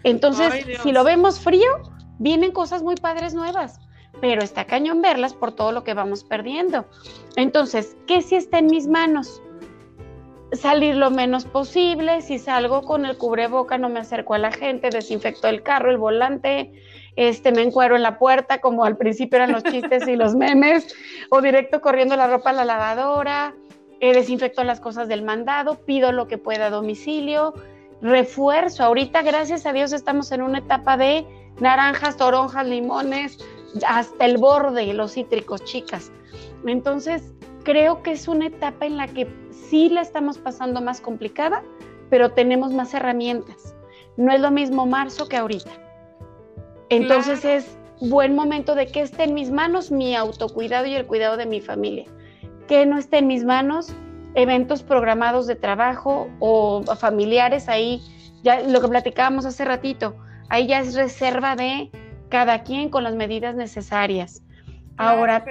Entonces, 0.03 0.67
si 0.83 0.93
lo 0.93 1.05
vemos 1.05 1.41
frío, 1.41 1.69
vienen 2.19 2.53
cosas 2.53 2.83
muy 2.83 2.95
padres 2.97 3.35
nuevas, 3.35 3.81
pero 4.21 4.43
está 4.43 4.67
cañón 4.67 5.01
verlas 5.01 5.33
por 5.33 5.53
todo 5.53 5.73
lo 5.73 5.85
que 5.85 5.95
vamos 5.95 6.25
perdiendo. 6.25 6.87
Entonces, 7.37 7.97
¿qué 8.07 8.21
si 8.21 8.37
está 8.37 8.59
en 8.59 8.67
mis 8.67 8.87
manos? 8.87 9.43
Salir 10.53 10.95
lo 10.95 11.11
menos 11.11 11.45
posible, 11.45 12.21
si 12.21 12.39
salgo 12.39 12.83
con 12.83 13.07
el 13.07 13.17
cubreboca 13.17 13.79
no 13.79 13.89
me 13.89 14.01
acerco 14.01 14.35
a 14.35 14.39
la 14.39 14.53
gente, 14.53 14.91
desinfecto 14.91 15.49
el 15.49 15.63
carro, 15.63 15.91
el 15.91 15.99
volante, 15.99 16.73
este 17.17 17.53
me 17.53 17.63
encuero 17.63 17.97
en 17.97 18.03
la 18.03 18.19
puerta 18.19 18.61
como 18.61 18.85
al 18.85 18.97
principio 18.97 19.37
eran 19.37 19.53
los 19.53 19.65
chistes 19.65 20.07
y 20.07 20.17
los 20.17 20.35
memes, 20.35 20.95
o 21.31 21.41
directo 21.41 21.81
corriendo 21.81 22.17
la 22.17 22.27
ropa 22.27 22.51
a 22.51 22.53
la 22.53 22.65
lavadora, 22.65 23.55
eh, 24.01 24.13
desinfecto 24.13 24.65
las 24.65 24.81
cosas 24.81 25.09
del 25.09 25.23
mandado, 25.23 25.85
pido 25.85 26.13
lo 26.13 26.29
que 26.29 26.39
pueda 26.39 26.67
a 26.67 26.71
domicilio, 26.71 27.55
refuerzo. 28.03 28.85
Ahorita, 28.85 29.23
gracias 29.23 29.67
a 29.67 29.73
Dios, 29.73 29.93
estamos 29.93 30.31
en 30.33 30.43
una 30.43 30.59
etapa 30.59 30.97
de 30.97 31.25
naranjas, 31.61 32.17
toronjas, 32.17 32.67
limones, 32.67 33.39
hasta 33.87 34.27
el 34.27 34.39
borde, 34.39 34.93
los 34.93 35.15
cítricos, 35.15 35.65
chicas. 35.65 36.13
Entonces, 36.67 37.33
creo 37.65 38.03
que 38.03 38.13
es 38.13 38.29
una 38.29 38.47
etapa 38.47 38.87
en 38.87 38.97
la 38.97 39.09
que 39.09 39.27
sí 39.75 39.89
la 39.89 40.03
estamos 40.03 40.39
pasando 40.39 40.81
más 40.81 41.01
complicada, 41.01 41.65
pero 42.09 42.31
tenemos 42.31 42.73
más 42.73 42.95
herramientas. 42.95 43.75
No 44.17 44.33
es 44.33 44.41
lo 44.41 44.53
mismo 44.53 44.87
marzo 44.87 45.29
que 45.29 45.37
ahorita. 45.37 45.73
Entonces 46.91 47.45
es 47.45 47.77
buen 48.01 48.37
momento 48.37 48.77
de 48.77 48.87
que 48.87 49.01
esté 49.01 49.25
en 49.25 49.35
mis 49.35 49.51
manos 49.51 49.91
mi 49.91 50.15
autocuidado 50.15 50.87
y 50.87 50.95
el 50.95 51.07
cuidado 51.07 51.37
de 51.37 51.47
mi 51.47 51.61
familia. 51.61 52.05
Que 52.69 52.87
no 52.87 52.99
esté 52.99 53.19
en 53.19 53.27
mis 53.27 53.43
manos 53.43 53.93
eventos 54.37 54.85
programados 54.85 55.49
de 55.49 55.57
trabajo 55.57 56.29
o 56.39 56.85
familiares 56.97 57.69
ahí, 57.69 58.01
ya 58.45 58.61
lo 58.61 58.81
que 58.81 58.87
platicábamos 58.87 59.45
hace 59.45 59.65
ratito, 59.65 60.15
ahí 60.51 60.69
ya 60.69 60.79
es 60.79 60.95
reserva 60.95 61.57
de 61.57 61.91
cada 62.29 62.63
quien 62.63 62.91
con 62.91 63.03
las 63.03 63.17
medidas 63.17 63.57
necesarias. 63.57 64.41
Ahora 64.99 65.45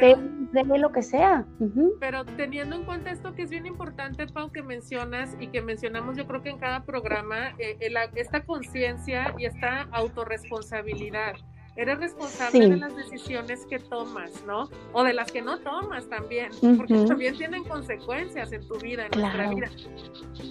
de 0.54 0.78
lo 0.78 0.92
que 0.92 1.02
sea. 1.02 1.46
Pero 2.00 2.26
teniendo 2.26 2.76
en 2.76 2.84
cuenta 2.84 3.12
esto 3.12 3.34
que 3.34 3.44
es 3.44 3.50
bien 3.50 3.66
importante, 3.66 4.28
Pau, 4.28 4.52
que 4.52 4.62
mencionas 4.62 5.36
y 5.40 5.48
que 5.48 5.62
mencionamos 5.62 6.16
yo 6.16 6.28
creo 6.28 6.42
que 6.42 6.50
en 6.50 6.60
cada 6.60 6.84
programa, 6.84 7.56
eh, 7.58 7.78
esta 8.16 8.46
conciencia 8.46 9.34
y 9.38 9.46
esta 9.46 9.84
autorresponsabilidad. 9.92 11.34
Eres 11.76 11.98
responsable 11.98 12.70
de 12.70 12.78
las 12.78 12.96
decisiones 12.96 13.66
que 13.66 13.80
tomas, 13.80 14.46
¿no? 14.46 14.70
O 14.92 15.04
de 15.04 15.12
las 15.12 15.32
que 15.32 15.42
no 15.42 15.58
tomas 15.58 16.08
también, 16.08 16.52
porque 16.78 16.94
también 17.08 17.36
tienen 17.36 17.64
consecuencias 17.64 18.52
en 18.52 18.68
tu 18.68 18.78
vida, 18.78 19.08
en 19.08 19.20
nuestra 19.20 19.50
vida. 19.50 19.72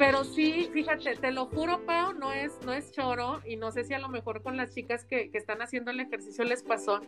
Pero 0.00 0.24
sí, 0.24 0.68
fíjate, 0.72 1.14
te 1.14 1.30
lo 1.30 1.46
juro, 1.46 1.86
Pau, 1.86 2.12
no 2.14 2.32
es, 2.32 2.58
no 2.66 2.72
es 2.72 2.90
choro 2.90 3.40
y 3.46 3.54
no 3.54 3.70
sé 3.70 3.84
si 3.84 3.94
a 3.94 4.00
lo 4.00 4.08
mejor 4.08 4.42
con 4.42 4.56
las 4.56 4.74
chicas 4.74 5.04
que, 5.04 5.30
que 5.30 5.38
están 5.38 5.62
haciendo 5.62 5.92
el 5.92 6.00
ejercicio 6.00 6.42
les 6.42 6.64
pasó 6.64 7.00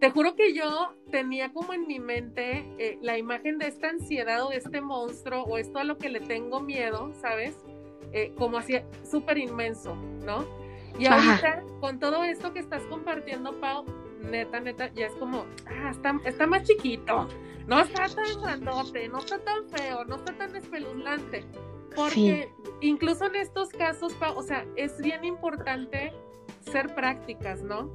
te 0.00 0.10
juro 0.10 0.34
que 0.34 0.54
yo 0.54 0.94
tenía 1.10 1.52
como 1.52 1.72
en 1.72 1.86
mi 1.86 1.98
mente 1.98 2.64
eh, 2.78 2.98
la 3.02 3.18
imagen 3.18 3.58
de 3.58 3.68
esta 3.68 3.88
ansiedad 3.88 4.44
o 4.44 4.50
de 4.50 4.56
este 4.56 4.80
monstruo 4.80 5.44
o 5.44 5.58
esto 5.58 5.78
a 5.78 5.84
lo 5.84 5.98
que 5.98 6.08
le 6.08 6.20
tengo 6.20 6.60
miedo, 6.60 7.12
¿sabes? 7.20 7.56
Eh, 8.12 8.32
como 8.36 8.58
así 8.58 8.74
súper 9.02 9.38
inmenso, 9.38 9.96
¿no? 9.96 10.44
Y 10.98 11.06
ahorita, 11.06 11.64
con 11.80 11.98
todo 11.98 12.22
esto 12.22 12.52
que 12.52 12.60
estás 12.60 12.82
compartiendo, 12.84 13.58
Pau, 13.60 13.84
neta, 14.30 14.60
neta, 14.60 14.92
ya 14.94 15.06
es 15.06 15.12
como, 15.14 15.44
ah, 15.66 15.90
está, 15.90 16.14
está 16.24 16.46
más 16.46 16.62
chiquito, 16.62 17.26
no 17.66 17.80
está 17.80 18.06
tan 18.08 18.40
grandote, 18.40 19.08
no 19.08 19.18
está 19.18 19.38
tan 19.38 19.68
feo, 19.68 20.04
no 20.04 20.16
está 20.16 20.32
tan 20.36 20.54
espeluznante. 20.54 21.44
Porque 21.96 22.52
incluso 22.80 23.26
en 23.26 23.36
estos 23.36 23.70
casos, 23.70 24.12
Pau, 24.14 24.36
o 24.36 24.42
sea, 24.42 24.64
es 24.76 25.00
bien 25.00 25.24
importante 25.24 26.12
ser 26.60 26.94
prácticas, 26.94 27.62
¿no? 27.62 27.90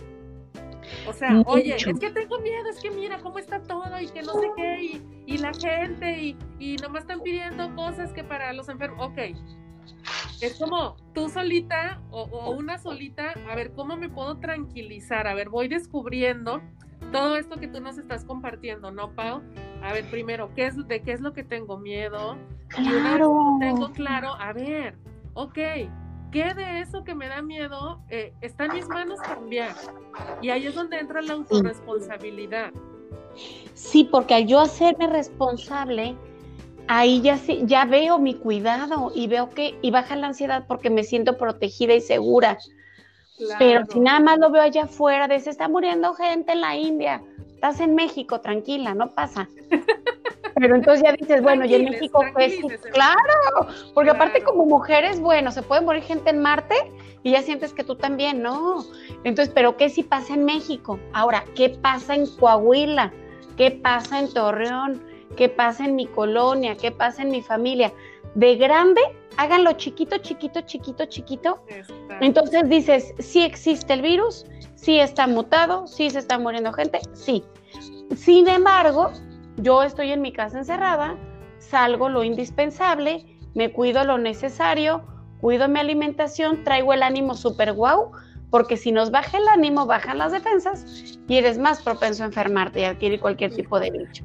O 1.07 1.13
sea, 1.13 1.41
oye, 1.45 1.75
es 1.75 1.99
que 1.99 2.11
tengo 2.11 2.39
miedo, 2.39 2.69
es 2.69 2.79
que 2.79 2.91
mira 2.91 3.19
cómo 3.19 3.39
está 3.39 3.61
todo 3.61 3.99
y 3.99 4.07
que 4.07 4.21
no 4.21 4.33
sé 4.33 4.47
qué, 4.55 5.01
y, 5.25 5.37
la 5.37 5.53
gente, 5.53 6.19
y, 6.19 6.37
y 6.59 6.75
nomás 6.77 7.01
están 7.01 7.21
pidiendo 7.21 7.75
cosas 7.75 8.11
que 8.13 8.23
para 8.23 8.53
los 8.53 8.69
enfermos, 8.69 9.07
ok. 9.07 9.19
Es 10.41 10.57
como 10.57 10.95
tú 11.13 11.29
solita 11.29 12.01
o, 12.11 12.23
o, 12.23 12.51
una 12.51 12.77
solita, 12.77 13.33
a 13.49 13.55
ver, 13.55 13.71
¿cómo 13.73 13.97
me 13.97 14.09
puedo 14.09 14.37
tranquilizar? 14.37 15.27
A 15.27 15.33
ver, 15.33 15.49
voy 15.49 15.67
descubriendo 15.67 16.61
todo 17.11 17.35
esto 17.35 17.59
que 17.59 17.67
tú 17.67 17.81
nos 17.81 17.97
estás 17.97 18.23
compartiendo, 18.23 18.91
¿no, 18.91 19.11
Pau? 19.15 19.41
A 19.81 19.93
ver, 19.93 20.05
primero, 20.09 20.53
¿qué 20.55 20.67
es, 20.67 20.87
¿de 20.87 21.01
qué 21.01 21.13
es 21.13 21.21
lo 21.21 21.33
que 21.33 21.43
tengo 21.43 21.77
miedo? 21.77 22.37
Claro. 22.67 23.57
tengo 23.59 23.91
claro, 23.91 24.35
a 24.39 24.53
ver, 24.53 24.95
ok, 25.33 25.57
¿qué 26.31 26.53
de 26.53 26.81
eso 26.81 27.03
que 27.03 27.15
me 27.15 27.27
da 27.27 27.41
miedo 27.41 28.01
eh, 28.09 28.33
está 28.41 28.65
en 28.65 28.73
mis 28.73 28.87
manos 28.87 29.19
cambiar? 29.21 29.75
Y 30.41 30.49
ahí 30.49 30.67
es 30.67 30.75
donde 30.75 30.99
entra 30.99 31.21
la 31.21 31.33
autorresponsabilidad. 31.33 32.71
Sí, 33.73 34.03
porque 34.03 34.33
al 34.33 34.47
yo 34.47 34.59
hacerme 34.59 35.07
responsable, 35.07 36.15
ahí 36.87 37.21
ya, 37.21 37.39
ya 37.63 37.85
veo 37.85 38.19
mi 38.19 38.35
cuidado 38.35 39.11
y 39.13 39.27
veo 39.27 39.49
que, 39.49 39.77
y 39.81 39.91
baja 39.91 40.15
la 40.15 40.27
ansiedad 40.27 40.65
porque 40.67 40.89
me 40.89 41.03
siento 41.03 41.37
protegida 41.37 41.93
y 41.93 42.01
segura. 42.01 42.57
Pero 43.57 43.85
si 43.85 43.99
nada 43.99 44.19
más 44.19 44.39
lo 44.39 44.49
veo 44.51 44.61
allá 44.61 44.83
afuera, 44.83 45.27
de 45.27 45.39
se 45.39 45.49
está 45.49 45.69
muriendo 45.69 46.13
gente 46.13 46.51
en 46.51 46.61
la 46.61 46.75
India, 46.75 47.23
estás 47.59 47.81
en 47.81 47.93
México, 47.93 48.39
tranquila, 48.39 48.93
no 48.93 49.11
pasa. 49.13 49.49
Pero 50.55 50.75
entonces 50.75 51.03
ya 51.03 51.11
dices, 51.11 51.41
bueno, 51.41 51.65
y 51.65 51.75
en 51.75 51.85
México 51.85 52.21
pues 52.33 52.53
claro, 52.93 53.67
porque 53.93 54.11
aparte 54.11 54.43
como 54.43 54.65
mujeres, 54.65 55.19
bueno, 55.19 55.51
se 55.51 55.61
puede 55.61 55.81
morir 55.81 56.03
gente 56.03 56.29
en 56.29 56.41
Marte 56.41 56.75
y 57.21 57.31
ya 57.31 57.41
sientes 57.41 57.73
que 57.73 57.83
tú 57.83 57.95
también, 57.95 58.41
no. 58.41 58.85
Entonces, 59.25 59.53
pero 59.53 59.77
¿qué 59.77 59.89
si 59.89 60.03
pasa 60.03 60.33
en 60.33 60.45
México? 60.45 60.99
Ahora, 61.13 61.45
¿qué 61.55 61.69
pasa 61.69 62.15
en 62.15 62.27
Coahuila? 62.27 63.13
¿Qué 63.57 63.71
pasa 63.71 64.19
en 64.19 64.33
Torreón? 64.33 65.01
¿Qué 65.37 65.47
pasa 65.47 65.85
en 65.85 65.95
mi 65.95 66.07
colonia? 66.07 66.75
¿Qué 66.75 66.91
pasa 66.91 67.21
en 67.21 67.29
mi 67.29 67.41
familia? 67.41 67.93
De 68.35 68.55
grande, 68.55 69.01
háganlo 69.37 69.73
chiquito, 69.73 70.17
chiquito, 70.17 70.61
chiquito, 70.61 71.05
chiquito. 71.05 71.59
Entonces 72.19 72.67
dices, 72.67 73.13
sí 73.19 73.43
existe 73.43 73.93
el 73.93 74.01
virus, 74.01 74.45
sí 74.81 74.99
está 74.99 75.27
mutado, 75.27 75.87
sí 75.87 76.09
se 76.09 76.19
está 76.19 76.39
muriendo 76.39 76.71
gente, 76.73 76.99
sí. 77.13 77.43
Sin 78.15 78.47
embargo, 78.47 79.11
yo 79.57 79.83
estoy 79.83 80.11
en 80.11 80.21
mi 80.21 80.31
casa 80.31 80.59
encerrada, 80.59 81.15
salgo 81.57 82.09
lo 82.09 82.23
indispensable, 82.23 83.25
me 83.53 83.71
cuido 83.71 84.03
lo 84.05 84.17
necesario, 84.17 85.03
cuido 85.41 85.67
mi 85.67 85.79
alimentación, 85.79 86.63
traigo 86.63 86.93
el 86.93 87.03
ánimo 87.03 87.35
súper 87.35 87.73
guau, 87.73 88.11
porque 88.49 88.77
si 88.77 88.91
nos 88.91 89.11
baja 89.11 89.37
el 89.37 89.47
ánimo, 89.49 89.85
bajan 89.85 90.17
las 90.17 90.31
defensas 90.31 91.19
y 91.27 91.37
eres 91.37 91.57
más 91.57 91.81
propenso 91.81 92.23
a 92.23 92.27
enfermarte 92.27 92.79
y 92.79 92.83
adquirir 92.85 93.19
cualquier 93.19 93.53
tipo 93.53 93.79
de 93.79 93.91
bicho. 93.91 94.23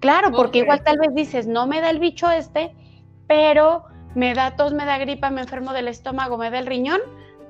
Claro, 0.00 0.32
porque 0.32 0.60
igual 0.60 0.82
tal 0.82 0.98
vez 0.98 1.14
dices, 1.14 1.46
no 1.46 1.66
me 1.66 1.80
da 1.80 1.90
el 1.90 2.00
bicho 2.00 2.28
este, 2.30 2.74
pero 3.28 3.84
me 4.16 4.34
da 4.34 4.56
tos, 4.56 4.72
me 4.72 4.84
da 4.84 4.98
gripa, 4.98 5.30
me 5.30 5.42
enfermo 5.42 5.72
del 5.72 5.86
estómago, 5.86 6.38
me 6.38 6.50
da 6.50 6.58
el 6.58 6.66
riñón, 6.66 7.00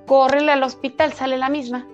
córrele 0.06 0.52
al 0.52 0.62
hospital, 0.62 1.14
sale 1.14 1.38
la 1.38 1.48
misma. 1.48 1.86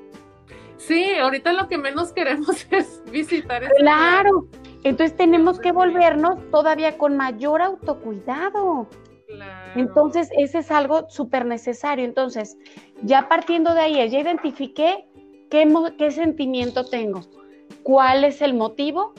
Sí, 0.79 1.15
ahorita 1.15 1.53
lo 1.53 1.69
que 1.69 1.77
menos 1.77 2.13
queremos 2.13 2.67
es 2.71 3.03
visitar. 3.11 3.63
Claro, 3.79 4.49
entonces 4.85 5.17
tenemos 5.17 5.59
que 5.61 5.73
volvernos 5.73 6.39
todavía 6.51 6.97
con 6.97 7.17
mayor 7.17 7.61
autocuidado. 7.61 8.89
Entonces, 9.75 10.31
ese 10.39 10.59
es 10.59 10.71
algo 10.71 11.11
súper 11.11 11.45
necesario. 11.45 12.05
Entonces, 12.05 12.57
ya 13.03 13.29
partiendo 13.29 13.75
de 13.75 13.81
ahí, 13.81 14.11
ya 14.11 14.21
identifiqué 14.21 15.05
qué, 15.51 15.93
qué 15.99 16.11
sentimiento 16.11 16.85
tengo, 16.87 17.21
cuál 17.83 18.25
es 18.25 18.41
el 18.41 18.55
motivo, 18.55 19.13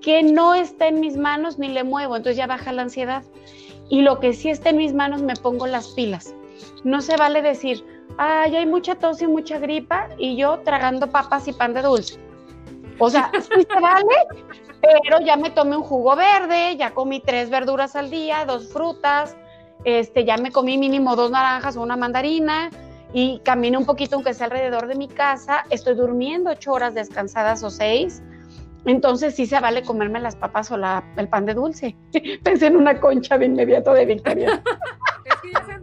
que 0.00 0.22
no 0.22 0.54
está 0.54 0.88
en 0.88 1.00
mis 1.00 1.16
manos 1.16 1.58
ni 1.58 1.68
le 1.68 1.84
muevo, 1.84 2.16
entonces 2.16 2.36
ya 2.36 2.46
baja 2.46 2.72
la 2.72 2.82
ansiedad. 2.82 3.24
Y 3.88 4.02
lo 4.02 4.20
que 4.20 4.32
sí 4.32 4.48
está 4.48 4.70
en 4.70 4.76
mis 4.76 4.94
manos, 4.94 5.22
me 5.22 5.34
pongo 5.34 5.66
las 5.66 5.88
pilas. 5.88 6.34
No 6.84 7.00
se 7.00 7.16
vale 7.16 7.42
decir, 7.42 7.84
ay, 8.18 8.56
hay 8.56 8.66
mucha 8.66 8.94
tos 8.94 9.22
y 9.22 9.26
mucha 9.26 9.58
gripa 9.58 10.08
y 10.18 10.36
yo 10.36 10.60
tragando 10.60 11.08
papas 11.08 11.48
y 11.48 11.52
pan 11.52 11.74
de 11.74 11.82
dulce. 11.82 12.18
O 12.98 13.10
sea, 13.10 13.30
sí 13.40 13.66
se 13.68 13.80
vale, 13.80 14.16
pero 14.80 15.20
ya 15.20 15.36
me 15.36 15.50
tomé 15.50 15.76
un 15.76 15.82
jugo 15.82 16.16
verde, 16.16 16.76
ya 16.76 16.92
comí 16.92 17.20
tres 17.20 17.50
verduras 17.50 17.96
al 17.96 18.10
día, 18.10 18.44
dos 18.44 18.72
frutas, 18.72 19.36
este, 19.84 20.24
ya 20.24 20.36
me 20.36 20.52
comí 20.52 20.78
mínimo 20.78 21.16
dos 21.16 21.30
naranjas 21.30 21.76
o 21.76 21.82
una 21.82 21.96
mandarina 21.96 22.70
y 23.12 23.40
caminé 23.40 23.76
un 23.76 23.84
poquito 23.84 24.16
aunque 24.16 24.34
sea 24.34 24.46
alrededor 24.46 24.86
de 24.86 24.94
mi 24.94 25.08
casa, 25.08 25.64
estoy 25.70 25.94
durmiendo 25.94 26.50
ocho 26.50 26.72
horas 26.72 26.94
descansadas 26.94 27.62
o 27.62 27.70
seis, 27.70 28.22
entonces 28.84 29.34
sí 29.34 29.46
se 29.46 29.60
vale 29.60 29.82
comerme 29.82 30.20
las 30.20 30.36
papas 30.36 30.70
o 30.70 30.76
la, 30.76 31.04
el 31.16 31.28
pan 31.28 31.46
de 31.46 31.54
dulce. 31.54 31.96
Pensé 32.42 32.66
en 32.66 32.76
una 32.76 33.00
concha 33.00 33.38
de 33.38 33.46
inmediato 33.46 33.92
de 33.92 34.06
Victoria. 34.06 34.62
es 35.24 35.34
que 35.36 35.52
ya 35.52 35.64
se. 35.64 35.81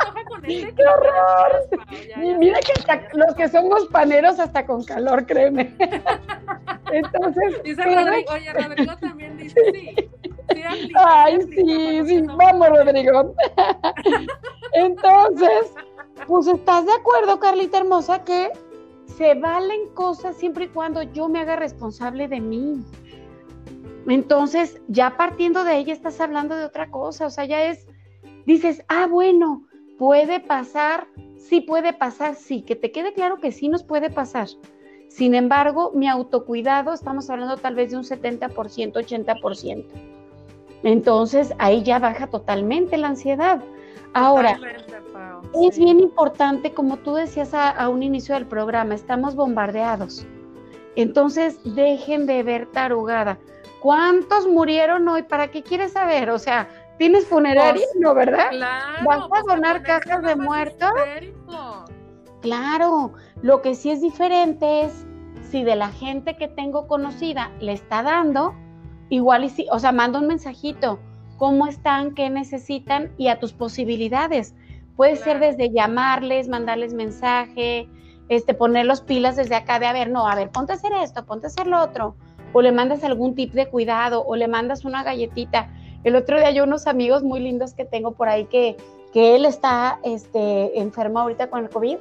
¡Qué 0.50 0.84
horror! 0.84 2.38
Mira 2.40 2.60
que 2.60 2.74
los 3.14 3.36
que 3.36 3.48
somos 3.48 3.86
paneros 3.88 4.40
hasta 4.40 4.66
con 4.66 4.84
calor, 4.84 5.26
créeme. 5.26 5.76
Entonces. 6.92 7.64
Dice 7.64 7.84
Rodrigo, 7.84 8.32
oye, 8.34 8.54
Rodrigo 8.54 8.98
también 8.98 9.38
dice 9.38 9.62
sí. 9.72 9.96
sí 10.54 10.64
Ay, 10.96 11.40
sí, 11.54 12.02
sí, 12.06 12.22
vamos, 12.22 12.70
Rodrigo. 12.70 13.36
Entonces, 14.74 15.74
pues 16.28 16.48
estás 16.48 16.86
de 16.86 16.94
acuerdo, 16.94 17.40
Carlita 17.40 17.78
hermosa, 17.78 18.24
que 18.24 18.52
se 19.18 19.36
valen 19.36 19.90
cosas 19.94 20.36
siempre 20.38 20.66
y 20.66 20.70
cuando 20.70 21.04
yo 21.04 21.28
me 21.28 21.40
haga 21.40 21.56
responsable 21.56 22.28
de 22.28 22.40
mí. 22.40 22.84
Entonces, 24.08 24.82
ya 24.88 25.18
partiendo 25.18 25.64
de 25.64 25.78
ella, 25.78 25.94
estás 25.94 26.20
hablando 26.20 26.56
de 26.56 26.66
otra 26.66 26.90
cosa, 26.90 27.28
o 27.28 27.30
sea, 27.30 27.46
ya 27.46 27.66
es, 27.66 27.86
dices, 28.46 28.84
ah, 28.88 29.08
bueno, 29.08 29.69
puede 30.00 30.40
pasar, 30.40 31.08
sí 31.38 31.62
puede 31.62 31.94
pasar, 31.94 32.36
sí, 32.36 32.62
que 32.62 32.76
te 32.76 32.92
quede 32.92 33.14
claro 33.14 33.38
que 33.38 33.52
sí 33.52 33.68
nos 33.68 33.84
puede 33.84 34.10
pasar. 34.10 34.48
Sin 35.10 35.36
embargo, 35.36 35.92
mi 35.94 36.08
autocuidado, 36.08 36.94
estamos 36.94 37.30
hablando 37.30 37.58
tal 37.58 37.76
vez 37.76 37.92
de 37.92 37.98
un 37.98 38.04
70%, 38.04 38.94
80%. 38.94 39.86
Entonces, 40.84 41.54
ahí 41.60 41.84
ya 41.84 42.00
baja 42.00 42.28
totalmente 42.28 42.98
la 42.98 43.10
ansiedad. 43.10 43.62
Ahora, 44.14 44.58
es 45.68 45.78
bien 45.78 46.00
importante, 46.00 46.74
como 46.74 46.98
tú 46.98 47.16
decías 47.16 47.54
a, 47.54 47.90
un 47.90 48.02
inicio 48.02 48.36
del 48.36 48.46
programa, 48.46 48.96
estamos 48.96 49.36
bombardeados. 49.36 50.26
Entonces, 50.96 51.60
dejen 51.76 52.26
de 52.26 52.42
ver 52.44 52.68
tarugada. 52.68 53.38
¿Cuántos 53.82 54.48
murieron 54.48 55.08
hoy? 55.10 55.24
¿Para 55.24 55.52
qué 55.52 55.62
quieres 55.62 55.94
saber? 55.94 56.30
O 56.30 56.40
sea, 56.40 56.70
¿tienes 57.00 57.26
funeraria? 57.26 57.84
Pues, 57.92 58.00
no, 58.00 58.14
¿verdad? 58.14 58.50
Claro, 58.52 59.06
¿Vas 59.08 59.24
a 59.24 59.28
pues, 59.28 59.44
donar 59.48 59.82
cajas 59.82 60.22
de 60.22 60.36
muertos? 60.36 60.92
Claro, 62.42 63.14
lo 63.42 63.62
que 63.64 63.74
sí 63.74 63.90
es 63.90 64.02
diferente 64.02 64.84
es 64.84 65.08
si 65.50 65.64
de 65.64 65.76
la 65.76 65.90
gente 65.90 66.38
que 66.38 66.48
tengo 66.48 66.88
conocida 66.88 67.52
le 67.60 67.74
está 67.74 68.04
dando, 68.04 68.54
igual 69.10 69.46
y 69.46 69.50
sí, 69.50 69.66
o 69.72 69.80
sea, 69.80 69.92
manda 69.92 70.20
un 70.20 70.28
mensajito, 70.28 71.00
cómo 71.38 71.66
están, 71.66 72.14
qué 72.14 72.30
necesitan 72.30 73.12
y 73.18 73.30
a 73.30 73.40
tus 73.40 73.54
posibilidades. 73.54 74.54
Puede 74.96 75.16
ser 75.16 75.40
desde 75.40 75.72
llamarles, 75.72 76.50
mandarles 76.50 76.94
mensaje, 76.94 77.90
este, 78.28 78.54
poner 78.54 78.86
los 78.86 79.02
pilas 79.02 79.38
desde 79.38 79.56
acá 79.56 79.80
de, 79.80 79.88
a 79.88 79.94
ver, 79.94 80.10
no, 80.10 80.28
a 80.28 80.36
ver, 80.36 80.52
ponte 80.52 80.74
a 80.74 80.76
hacer 80.76 80.92
esto, 81.02 81.26
ponte 81.26 81.48
a 81.48 81.50
hacer 81.50 81.66
lo 81.66 81.82
otro, 81.82 82.16
o 82.54 82.62
le 82.62 82.72
mandas 82.72 83.04
algún 83.04 83.36
tip 83.36 83.54
de 83.54 83.68
cuidado, 83.68 84.24
o 84.26 84.36
le 84.36 84.48
mandas 84.48 84.86
una 84.86 85.04
galletita. 85.04 85.70
El 86.04 86.16
otro 86.16 86.38
día 86.38 86.52
yo 86.52 86.64
unos 86.64 86.88
amigos 86.88 87.24
muy 87.24 87.40
lindos 87.40 87.74
que 87.74 87.86
tengo 87.86 88.12
por 88.12 88.30
ahí 88.30 88.46
que, 88.46 88.78
que 89.14 89.36
él 89.36 89.46
está 89.46 90.00
este, 90.04 90.80
enfermo 90.80 91.20
ahorita 91.20 91.50
con 91.50 91.64
el 91.64 91.70
COVID. 91.70 91.98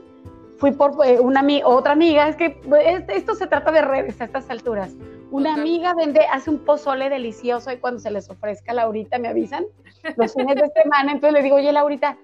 Fui 0.59 0.73
por 0.73 0.93
eh, 1.07 1.21
una 1.21 1.45
otra 1.65 1.93
amiga, 1.93 2.29
es 2.29 2.37
que 2.37 2.51
pues, 2.51 3.05
esto 3.09 3.35
se 3.35 3.47
trata 3.47 3.71
de 3.71 3.83
redes 3.83 4.21
a 4.21 4.25
estas 4.25 4.51
alturas. 4.51 4.93
Una 5.31 5.55
amiga 5.55 5.95
vende, 5.95 6.21
hace 6.33 6.51
un 6.51 6.59
pozole 6.59 7.11
delicioso 7.11 7.71
y 7.71 7.77
cuando 7.77 8.01
se 8.01 8.11
les 8.11 8.31
ofrezca, 8.31 8.73
Laurita, 8.73 9.19
me 9.19 9.29
avisan, 9.29 9.67
los 10.17 10.33
fines 10.33 10.57
de 10.57 10.71
semana, 10.83 11.13
entonces 11.13 11.35
le 11.35 11.43
digo, 11.43 11.57
oye, 11.57 11.71
Laurita, 11.71 12.17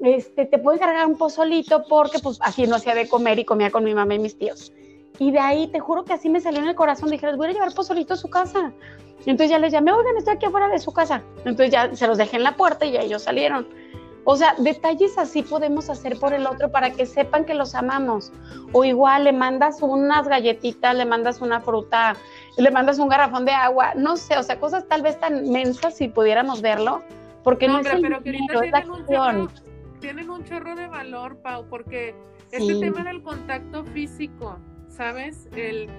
este, 0.00 0.46
te 0.46 0.58
puedo 0.58 0.76
encargar 0.76 1.06
un 1.06 1.18
pozolito 1.18 1.84
porque 1.88 2.18
pues 2.20 2.38
así 2.40 2.66
no 2.66 2.76
hacía 2.76 2.94
de 2.94 3.08
comer 3.08 3.38
y 3.40 3.44
comía 3.44 3.70
con 3.70 3.84
mi 3.84 3.94
mamá 3.94 4.14
y 4.14 4.20
mis 4.20 4.38
tíos. 4.38 4.72
Y 5.18 5.30
de 5.30 5.38
ahí, 5.38 5.68
te 5.68 5.80
juro 5.80 6.04
que 6.04 6.14
así 6.14 6.28
me 6.28 6.40
salió 6.40 6.60
en 6.60 6.68
el 6.68 6.74
corazón, 6.74 7.10
dije, 7.10 7.26
les 7.26 7.36
voy 7.36 7.48
a 7.48 7.52
llevar 7.52 7.74
pozolito 7.74 8.14
a 8.14 8.16
su 8.16 8.28
casa. 8.28 8.72
Entonces 9.20 9.50
ya 9.50 9.58
les 9.58 9.72
llamé, 9.72 9.92
oigan, 9.92 10.16
estoy 10.16 10.34
aquí 10.34 10.46
afuera 10.46 10.68
de 10.68 10.78
su 10.78 10.92
casa. 10.92 11.22
Entonces 11.44 11.70
ya 11.70 11.94
se 11.94 12.06
los 12.06 12.18
dejé 12.18 12.38
en 12.38 12.42
la 12.42 12.56
puerta 12.56 12.84
y 12.84 12.92
ya 12.92 13.00
ellos 13.02 13.22
salieron. 13.22 13.68
O 14.24 14.36
sea, 14.36 14.54
detalles 14.58 15.18
así 15.18 15.42
podemos 15.42 15.90
hacer 15.90 16.18
por 16.18 16.32
el 16.32 16.46
otro 16.46 16.70
para 16.70 16.90
que 16.90 17.06
sepan 17.06 17.44
que 17.44 17.54
los 17.54 17.74
amamos. 17.74 18.32
O 18.72 18.84
igual 18.84 19.24
le 19.24 19.32
mandas 19.32 19.82
unas 19.82 20.26
galletitas, 20.26 20.94
le 20.94 21.04
mandas 21.04 21.40
una 21.40 21.60
fruta, 21.60 22.16
le 22.56 22.70
mandas 22.70 22.98
un 22.98 23.08
garrafón 23.08 23.44
de 23.44 23.52
agua, 23.52 23.94
no 23.96 24.16
sé, 24.16 24.36
o 24.38 24.42
sea, 24.42 24.58
cosas 24.60 24.86
tal 24.88 25.02
vez 25.02 25.18
tan 25.18 25.50
mensas 25.50 25.96
si 25.96 26.08
pudiéramos 26.08 26.62
verlo, 26.62 27.02
porque 27.42 27.66
no, 27.66 27.80
es 27.80 27.88
pero 27.88 28.62
es 28.62 28.70
la 28.70 28.78
acción 28.78 29.50
tienen 30.02 30.28
un 30.30 30.44
chorro 30.44 30.74
de 30.74 30.88
valor, 30.88 31.36
Pau, 31.38 31.64
porque 31.70 32.14
este 32.50 32.74
tema 32.80 33.04
del 33.04 33.22
contacto 33.22 33.84
físico, 33.84 34.58
¿sabes? 35.02 35.48
El, 35.56 35.90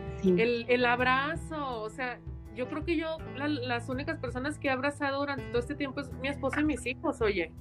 el, 0.70 0.86
abrazo, 0.86 1.82
o 1.82 1.90
sea, 1.90 2.20
yo 2.56 2.70
creo 2.70 2.86
que 2.86 2.96
yo, 2.96 3.18
las 3.36 3.90
únicas 3.90 4.18
personas 4.18 4.58
que 4.58 4.70
he 4.70 4.72
abrazado 4.72 5.20
durante 5.20 5.44
todo 5.50 5.60
este 5.60 5.76
tiempo 5.76 6.00
es 6.00 6.10
mi 6.22 6.30
esposa 6.30 6.62
y 6.62 6.64
mis 6.64 6.86
hijos, 6.86 7.22
oye. 7.22 7.52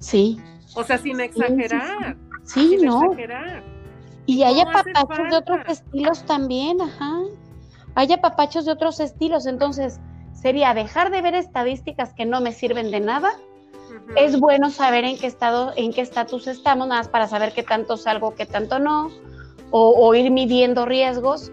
Sí. 0.00 0.38
O 0.74 0.84
sea, 0.84 0.98
sin 0.98 1.18
exagerar. 1.20 2.18
Sí, 2.44 2.76
no. 2.82 3.04
Exagerar. 3.04 3.62
Y 4.26 4.42
hay 4.42 4.60
apapachos 4.60 5.30
de 5.30 5.36
otros 5.36 5.60
estilos 5.66 6.26
también, 6.26 6.82
ajá. 6.82 7.20
Hay 7.94 8.12
apapachos 8.12 8.66
de 8.66 8.72
otros 8.72 9.00
estilos, 9.00 9.46
entonces 9.46 9.98
sería 10.34 10.74
dejar 10.74 11.10
de 11.10 11.22
ver 11.22 11.34
estadísticas 11.34 12.12
que 12.12 12.26
no 12.26 12.42
me 12.42 12.52
sirven 12.52 12.90
de 12.90 13.00
nada 13.00 13.30
es 14.16 14.38
bueno 14.38 14.70
saber 14.70 15.04
en 15.04 15.18
qué 15.18 15.26
estado, 15.26 15.72
en 15.76 15.92
qué 15.92 16.02
estatus 16.02 16.46
estamos, 16.46 16.86
nada 16.88 17.00
más 17.00 17.08
para 17.08 17.28
saber 17.28 17.52
qué 17.52 17.62
tanto 17.62 17.96
salgo, 17.96 18.34
qué 18.34 18.46
tanto 18.46 18.78
no, 18.78 19.10
o, 19.72 20.14
ir 20.14 20.30
midiendo 20.30 20.86
riesgos. 20.86 21.50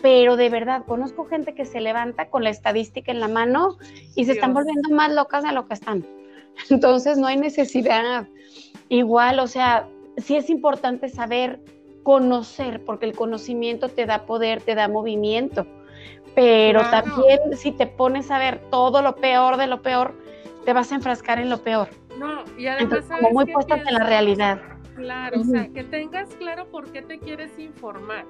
Pero 0.00 0.36
de 0.36 0.48
verdad, 0.48 0.84
conozco 0.84 1.24
gente 1.26 1.54
que 1.54 1.64
se 1.64 1.80
levanta 1.80 2.28
con 2.28 2.42
la 2.42 2.50
estadística 2.50 3.12
en 3.12 3.20
la 3.20 3.28
mano 3.28 3.78
y 4.16 4.24
se 4.24 4.32
están 4.32 4.52
volviendo 4.52 4.90
más 4.90 5.12
locas 5.12 5.44
de 5.44 5.52
lo 5.52 5.66
que 5.66 5.74
están. 5.74 6.04
Entonces 6.70 7.18
no 7.18 7.26
hay 7.26 7.36
necesidad. 7.36 8.26
Igual, 8.88 9.38
o 9.38 9.46
sea, 9.46 9.88
sí 10.16 10.36
es 10.36 10.50
importante 10.50 11.08
saber 11.08 11.60
conocer, 12.02 12.84
porque 12.84 13.06
el 13.06 13.14
conocimiento 13.14 13.88
te 13.88 14.06
da 14.06 14.26
poder, 14.26 14.60
te 14.60 14.74
da 14.74 14.88
movimiento. 14.88 15.66
Pero 16.34 16.80
también 16.90 17.38
si 17.56 17.72
te 17.72 17.86
pones 17.86 18.30
a 18.30 18.38
ver 18.38 18.60
todo 18.70 19.02
lo 19.02 19.16
peor 19.16 19.56
de 19.56 19.66
lo 19.66 19.82
peor, 19.82 20.14
te 20.64 20.72
vas 20.72 20.90
a 20.90 20.96
enfrascar 20.96 21.38
en 21.38 21.50
lo 21.50 21.58
peor. 21.58 21.88
No, 22.18 22.44
y 22.58 22.66
además... 22.66 23.04
como 23.08 23.30
muy 23.30 23.52
puestas 23.52 23.80
en 23.86 23.94
la 23.94 24.04
realidad. 24.04 24.71
Claro, 25.02 25.40
o 25.40 25.44
sea, 25.44 25.68
que 25.68 25.82
tengas 25.82 26.28
claro 26.36 26.70
por 26.70 26.92
qué 26.92 27.02
te 27.02 27.18
quieres 27.18 27.58
informar. 27.58 28.24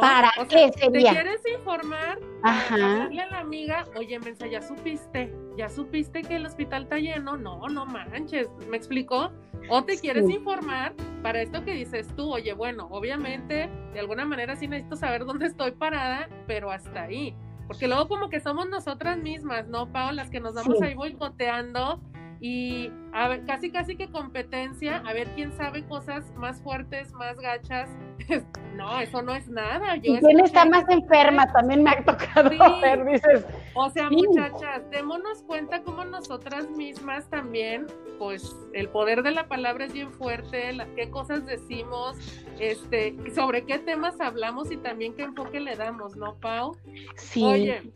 ¿Para 0.00 0.32
qué 0.48 0.72
sería? 0.72 1.10
¿Te 1.10 1.16
quieres 1.16 1.42
informar? 1.56 2.18
Ajá. 2.42 3.04
a 3.04 3.08
la 3.08 3.38
amiga, 3.38 3.86
oye, 3.96 4.18
Mensa, 4.18 4.48
¿ya 4.48 4.60
supiste? 4.60 5.32
¿Ya 5.56 5.68
supiste 5.68 6.22
que 6.22 6.36
el 6.36 6.46
hospital 6.46 6.84
está 6.84 6.98
lleno? 6.98 7.36
No, 7.36 7.68
no 7.68 7.86
manches, 7.86 8.48
¿me 8.68 8.76
explicó? 8.76 9.30
O 9.68 9.84
te 9.84 9.98
quieres 9.98 10.28
informar 10.28 10.94
para 11.22 11.40
esto 11.40 11.64
que 11.64 11.74
dices 11.74 12.08
tú, 12.16 12.32
oye, 12.32 12.54
bueno, 12.54 12.88
obviamente, 12.90 13.70
de 13.92 14.00
alguna 14.00 14.24
manera 14.24 14.56
sí 14.56 14.66
necesito 14.66 14.96
saber 14.96 15.24
dónde 15.24 15.46
estoy 15.46 15.70
parada, 15.70 16.28
pero 16.48 16.72
hasta 16.72 17.02
ahí 17.02 17.36
porque 17.66 17.86
luego 17.86 18.08
como 18.08 18.28
que 18.28 18.40
somos 18.40 18.68
nosotras 18.68 19.16
mismas, 19.16 19.66
¿no, 19.66 19.90
Pau? 19.90 20.12
Las 20.12 20.28
que 20.28 20.40
nos 20.40 20.54
vamos 20.54 20.82
ahí 20.82 20.94
boicoteando 20.94 22.00
y 22.44 22.90
a 23.12 23.28
ver, 23.28 23.44
casi 23.44 23.70
casi 23.70 23.94
que 23.94 24.10
competencia, 24.10 25.00
a 25.06 25.12
ver 25.12 25.28
quién 25.36 25.52
sabe 25.52 25.84
cosas 25.84 26.28
más 26.34 26.60
fuertes, 26.60 27.12
más 27.12 27.38
gachas. 27.38 27.88
no, 28.76 28.98
eso 28.98 29.22
no 29.22 29.32
es 29.32 29.48
nada. 29.48 29.94
Yo 29.94 30.18
quién 30.18 30.40
está 30.40 30.64
más 30.64 30.84
enferma? 30.88 31.46
También 31.52 31.84
me 31.84 31.90
ha 31.90 32.04
tocado 32.04 32.50
ver, 32.80 33.04
dices. 33.04 33.46
O 33.74 33.88
sea, 33.90 34.10
muchachas, 34.10 34.82
démonos 34.90 35.44
cuenta 35.44 35.84
como 35.84 36.04
nosotras 36.04 36.68
mismas 36.70 37.30
también, 37.30 37.86
pues 38.18 38.56
el 38.72 38.88
poder 38.88 39.22
de 39.22 39.30
la 39.30 39.46
palabra 39.46 39.84
es 39.84 39.92
bien 39.92 40.10
fuerte, 40.10 40.76
qué 40.96 41.10
cosas 41.10 41.46
decimos, 41.46 42.16
este, 42.58 43.16
sobre 43.36 43.64
qué 43.66 43.78
temas 43.78 44.20
hablamos 44.20 44.72
y 44.72 44.78
también 44.78 45.14
qué 45.14 45.22
enfoque 45.22 45.60
le 45.60 45.76
damos, 45.76 46.16
¿no, 46.16 46.34
Pau? 46.40 46.76
Sí. 47.14 47.44
Oye, 47.44 47.92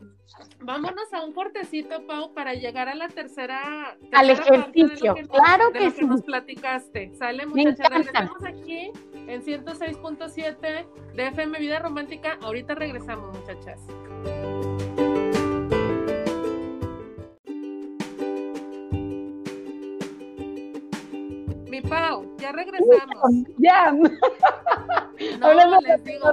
Vámonos 0.60 1.12
a 1.12 1.24
un 1.24 1.32
cortecito, 1.32 2.06
Pau, 2.06 2.32
para 2.34 2.54
llegar 2.54 2.88
a 2.88 2.94
la 2.94 3.08
tercera. 3.08 3.96
Al 4.12 4.30
ejercicio, 4.30 5.14
claro 5.30 5.72
que, 5.72 5.90
sí. 5.90 6.04
nos 6.04 6.22
platicaste. 6.22 7.12
Sale, 7.14 7.46
muchachas. 7.46 7.88
Regresamos 7.90 8.44
aquí 8.44 8.90
en 9.14 9.42
106.7 9.42 10.86
de 11.14 11.26
FM 11.28 11.58
Vida 11.58 11.78
Romántica. 11.78 12.38
Ahorita 12.42 12.74
regresamos, 12.74 13.38
muchachas. 13.38 13.80
Mi 21.68 21.80
Pau, 21.82 22.36
ya 22.38 22.52
regresamos. 22.52 23.32
Ya. 23.58 23.94
No, 25.40 25.48
Hablando 25.48 25.80
les 25.80 26.04
digo, 26.04 26.32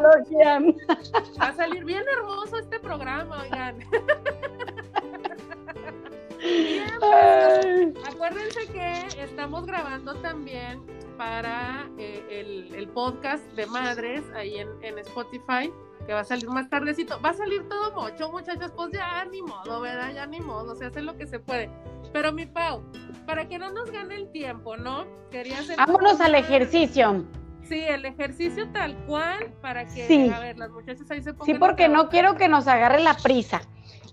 va 1.41 1.47
a 1.47 1.53
salir 1.53 1.83
bien 1.83 2.03
hermoso 2.17 2.57
este 2.57 2.79
programa, 2.79 3.41
oigan. 3.41 3.79
acuérdense 8.05 8.67
que 8.67 9.23
estamos 9.23 9.65
grabando 9.65 10.15
también 10.15 10.81
para 11.17 11.89
eh, 11.97 12.71
el, 12.75 12.87
podcast 12.89 13.43
de 13.53 13.65
madres 13.65 14.23
ahí 14.35 14.57
en, 14.57 14.69
en, 14.81 14.99
Spotify, 14.99 15.71
que 16.05 16.13
va 16.13 16.19
a 16.21 16.23
salir 16.23 16.49
más 16.49 16.69
tardecito. 16.69 17.19
Va 17.21 17.29
a 17.29 17.33
salir 17.33 17.67
todo 17.67 17.93
mocho, 17.95 18.31
muchachos, 18.31 18.71
pues 18.75 18.91
ya 18.91 19.25
ni 19.25 19.41
modo, 19.41 19.81
¿verdad? 19.81 20.13
Ya 20.13 20.25
ni 20.25 20.39
modo, 20.39 20.75
se 20.75 20.85
hace 20.85 21.01
lo 21.01 21.17
que 21.17 21.25
se 21.27 21.39
puede. 21.39 21.69
Pero 22.11 22.31
mi 22.31 22.45
Pau, 22.45 22.83
para 23.25 23.47
que 23.47 23.57
no 23.57 23.71
nos 23.71 23.89
gane 23.89 24.15
el 24.15 24.31
tiempo, 24.31 24.77
¿no? 24.77 25.05
Quería 25.31 25.59
hacer... 25.59 25.77
Vámonos 25.77 26.21
al 26.21 26.35
ejercicio. 26.35 27.25
Sí, 27.67 27.79
el 27.79 28.05
ejercicio 28.05 28.69
tal 28.71 28.95
cual 29.05 29.53
para 29.61 29.85
que, 29.87 30.31
a 30.31 30.39
ver, 30.39 30.57
las 30.57 30.69
muchachas 30.71 31.09
ahí 31.09 31.21
se 31.21 31.33
pongan. 31.33 31.45
Sí, 31.45 31.59
porque 31.59 31.87
no 31.87 32.09
quiero 32.09 32.35
que 32.35 32.47
nos 32.47 32.67
agarre 32.67 33.01
la 33.01 33.15
prisa. 33.15 33.61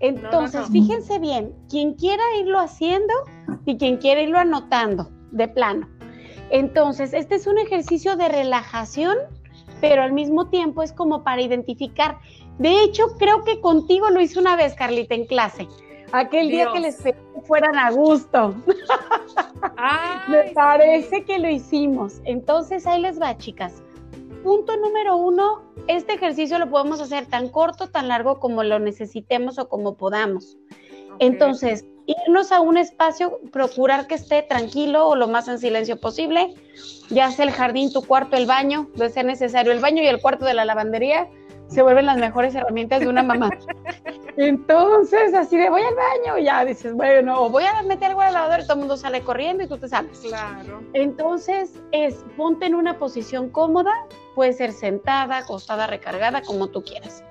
Entonces, 0.01 0.69
fíjense 0.71 1.19
bien, 1.19 1.55
quien 1.69 1.95
quiera 1.95 2.23
irlo 2.39 2.59
haciendo 2.59 3.13
y 3.67 3.77
quien 3.77 3.99
quiera 3.99 4.23
irlo 4.23 4.39
anotando, 4.39 5.11
de 5.31 5.47
plano. 5.47 5.89
Entonces, 6.51 7.13
este 7.13 7.35
es 7.35 7.47
un 7.47 7.59
ejercicio 7.59 8.17
de 8.17 8.29
relajación, 8.29 9.17
pero 9.81 10.03
al 10.03 10.13
mismo 10.13 10.49
tiempo 10.49 10.83
es 10.83 10.93
como 10.93 11.23
para 11.23 11.43
identificar. 11.43 12.19
De 12.59 12.83
hecho, 12.83 13.17
creo 13.19 13.45
que 13.45 13.61
contigo 13.61 14.09
lo 14.11 14.21
hice 14.21 14.39
una 14.39 14.57
vez, 14.57 14.75
Carlita, 14.75 15.15
en 15.15 15.27
clase. 15.27 15.69
Aquel 16.13 16.49
día 16.49 16.71
que 16.73 16.81
les 16.81 16.97
pedí 16.97 17.19
que 17.35 17.41
fueran 17.43 17.77
a 17.77 17.91
gusto. 17.91 18.55
Me 20.29 20.51
parece 20.55 21.25
que 21.25 21.39
lo 21.39 21.49
hicimos. 21.49 22.21
Entonces 22.25 22.87
ahí 22.87 23.01
les 23.01 23.21
va, 23.21 23.37
chicas. 23.37 23.83
Punto 24.43 24.77
número 24.77 25.17
uno, 25.17 25.63
este 25.87 26.15
ejercicio 26.15 26.59
lo 26.59 26.71
podemos 26.71 27.01
hacer 27.01 27.27
tan 27.27 27.49
corto, 27.49 27.89
tan 27.89 28.09
largo 28.09 28.41
como 28.41 28.63
lo 28.63 28.79
necesitemos 28.79 29.59
o 29.59 29.69
como 29.69 29.97
podamos. 29.97 30.57
Entonces, 31.19 31.85
irnos 32.07 32.51
a 32.51 32.61
un 32.61 32.79
espacio, 32.79 33.39
procurar 33.53 34.07
que 34.07 34.15
esté 34.15 34.43
tranquilo 34.43 35.07
o 35.07 35.17
lo 35.17 35.29
más 35.29 35.49
en 35.49 35.59
silencio 35.59 36.01
posible, 36.01 36.55
ya 37.11 37.31
sea 37.31 37.45
el 37.45 37.51
jardín, 37.51 37.93
tu 37.93 38.03
cuarto, 38.03 38.37
el 38.37 38.47
baño, 38.47 38.89
debe 38.95 39.11
ser 39.11 39.27
necesario 39.27 39.73
el 39.73 39.81
baño 39.81 40.03
y 40.03 40.07
el 40.07 40.21
cuarto 40.21 40.47
de 40.47 40.55
la 40.55 40.65
lavandería, 40.65 41.29
se 41.69 41.83
vuelven 41.83 42.07
las 42.07 42.17
mejores 42.17 42.55
herramientas 42.55 43.01
de 43.01 43.09
una 43.09 43.23
mamá. 43.23 43.51
Entonces, 44.37 45.35
así 45.35 45.57
de 45.57 45.71
voy 45.71 45.83
al 45.83 45.95
baño 45.95 46.39
y 46.39 46.45
ya 46.45 46.65
dices, 46.65 46.95
bueno, 46.95 47.43
o 47.43 47.51
voy 47.51 47.65
a 47.65 47.83
meter 47.83 48.11
algo 48.11 48.21
al 48.21 48.35
lavadora 48.35 48.63
y 48.63 48.65
todo 48.65 48.75
el 48.75 48.81
mundo 48.81 48.97
sale 48.97 49.23
corriendo 49.23 49.65
y 49.65 49.67
tú 49.67 49.79
te 49.79 49.89
sales. 49.89 50.19
Claro. 50.21 50.83
Entonces, 50.93 51.81
es 51.93 52.25
ponte 52.37 52.67
en 52.67 52.75
una 52.75 52.99
posición 52.99 53.51
cómoda, 53.51 53.93
puede 54.35 54.53
ser 54.53 54.73
sentada, 54.73 55.39
acostada, 55.39 55.87
recargada, 55.87 56.43
como 56.43 56.69
tú 56.69 56.83
quieras. 56.83 57.25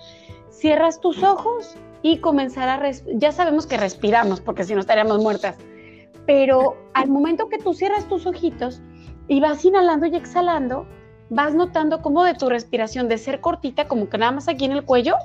Cierras 0.50 1.00
tus 1.00 1.24
ojos 1.24 1.76
y 2.02 2.20
comenzar 2.20 2.70
a 2.70 2.92
ya 3.14 3.32
sabemos 3.32 3.68
que 3.68 3.78
respiramos 3.78 4.42
porque 4.42 4.64
si 4.64 4.74
no 4.74 4.82
estaríamos 4.82 5.20
muertas. 5.20 5.58
Pero 6.26 6.78
al 6.94 7.10
momento 7.10 7.50
que 7.50 7.58
tú 7.58 7.74
cierras 7.74 8.08
tus 8.08 8.26
ojitos 8.26 8.82
y 9.28 9.40
vas 9.42 9.64
inhalando 9.66 10.06
y 10.06 10.16
exhalando, 10.16 10.86
vas 11.30 11.54
notando 11.54 12.02
cómo 12.02 12.24
de 12.24 12.34
tu 12.34 12.50
respiración 12.50 13.08
de 13.08 13.18
ser 13.18 13.42
cortita, 13.42 13.88
como 13.88 14.10
que 14.10 14.18
nada 14.18 14.32
más 14.32 14.48
aquí 14.48 14.66
en 14.66 14.72
el 14.72 14.84
cuello, 14.84 15.16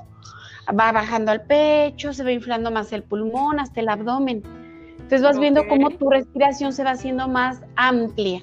va 0.69 0.91
bajando 0.91 1.31
al 1.31 1.43
pecho, 1.43 2.13
se 2.13 2.23
va 2.23 2.31
inflando 2.31 2.71
más 2.71 2.91
el 2.93 3.03
pulmón, 3.03 3.59
hasta 3.59 3.79
el 3.79 3.89
abdomen. 3.89 4.43
Entonces 4.93 5.21
vas 5.21 5.39
viendo 5.39 5.67
cómo 5.67 5.91
tu 5.91 6.09
respiración 6.09 6.73
se 6.73 6.83
va 6.83 6.91
haciendo 6.91 7.27
más 7.27 7.61
amplia. 7.75 8.41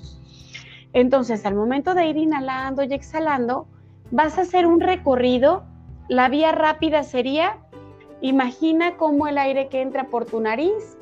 Entonces, 0.92 1.44
al 1.46 1.54
momento 1.54 1.94
de 1.94 2.06
ir 2.06 2.16
inhalando 2.16 2.82
y 2.82 2.92
exhalando, 2.92 3.66
vas 4.10 4.38
a 4.38 4.42
hacer 4.42 4.66
un 4.66 4.80
recorrido. 4.80 5.64
La 6.08 6.28
vía 6.28 6.52
rápida 6.52 7.02
sería, 7.02 7.58
imagina 8.20 8.96
cómo 8.96 9.26
el 9.26 9.38
aire 9.38 9.68
que 9.68 9.80
entra 9.80 10.04
por 10.08 10.26
tu 10.26 10.40
nariz 10.40 10.96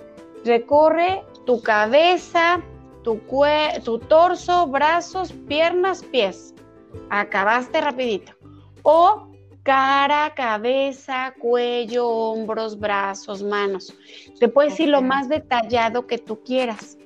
recorre 0.44 1.22
tu 1.44 1.60
cabeza, 1.60 2.62
tu, 3.02 3.20
tu 3.84 3.98
torso, 3.98 4.66
brazos, 4.68 5.32
piernas, 5.48 6.02
pies. 6.04 6.54
Acabaste 7.10 7.80
rapidito. 7.80 8.32
O 8.82 9.29
cara, 9.62 10.32
cabeza, 10.34 11.34
cuello, 11.38 12.08
hombros, 12.08 12.78
brazos, 12.78 13.42
manos. 13.42 13.94
Te 14.38 14.48
puedes 14.48 14.78
ir 14.80 14.88
lo 14.88 15.02
más 15.02 15.28
detallado 15.28 16.06
que 16.06 16.18
tú 16.18 16.40
quieras. 16.42 16.98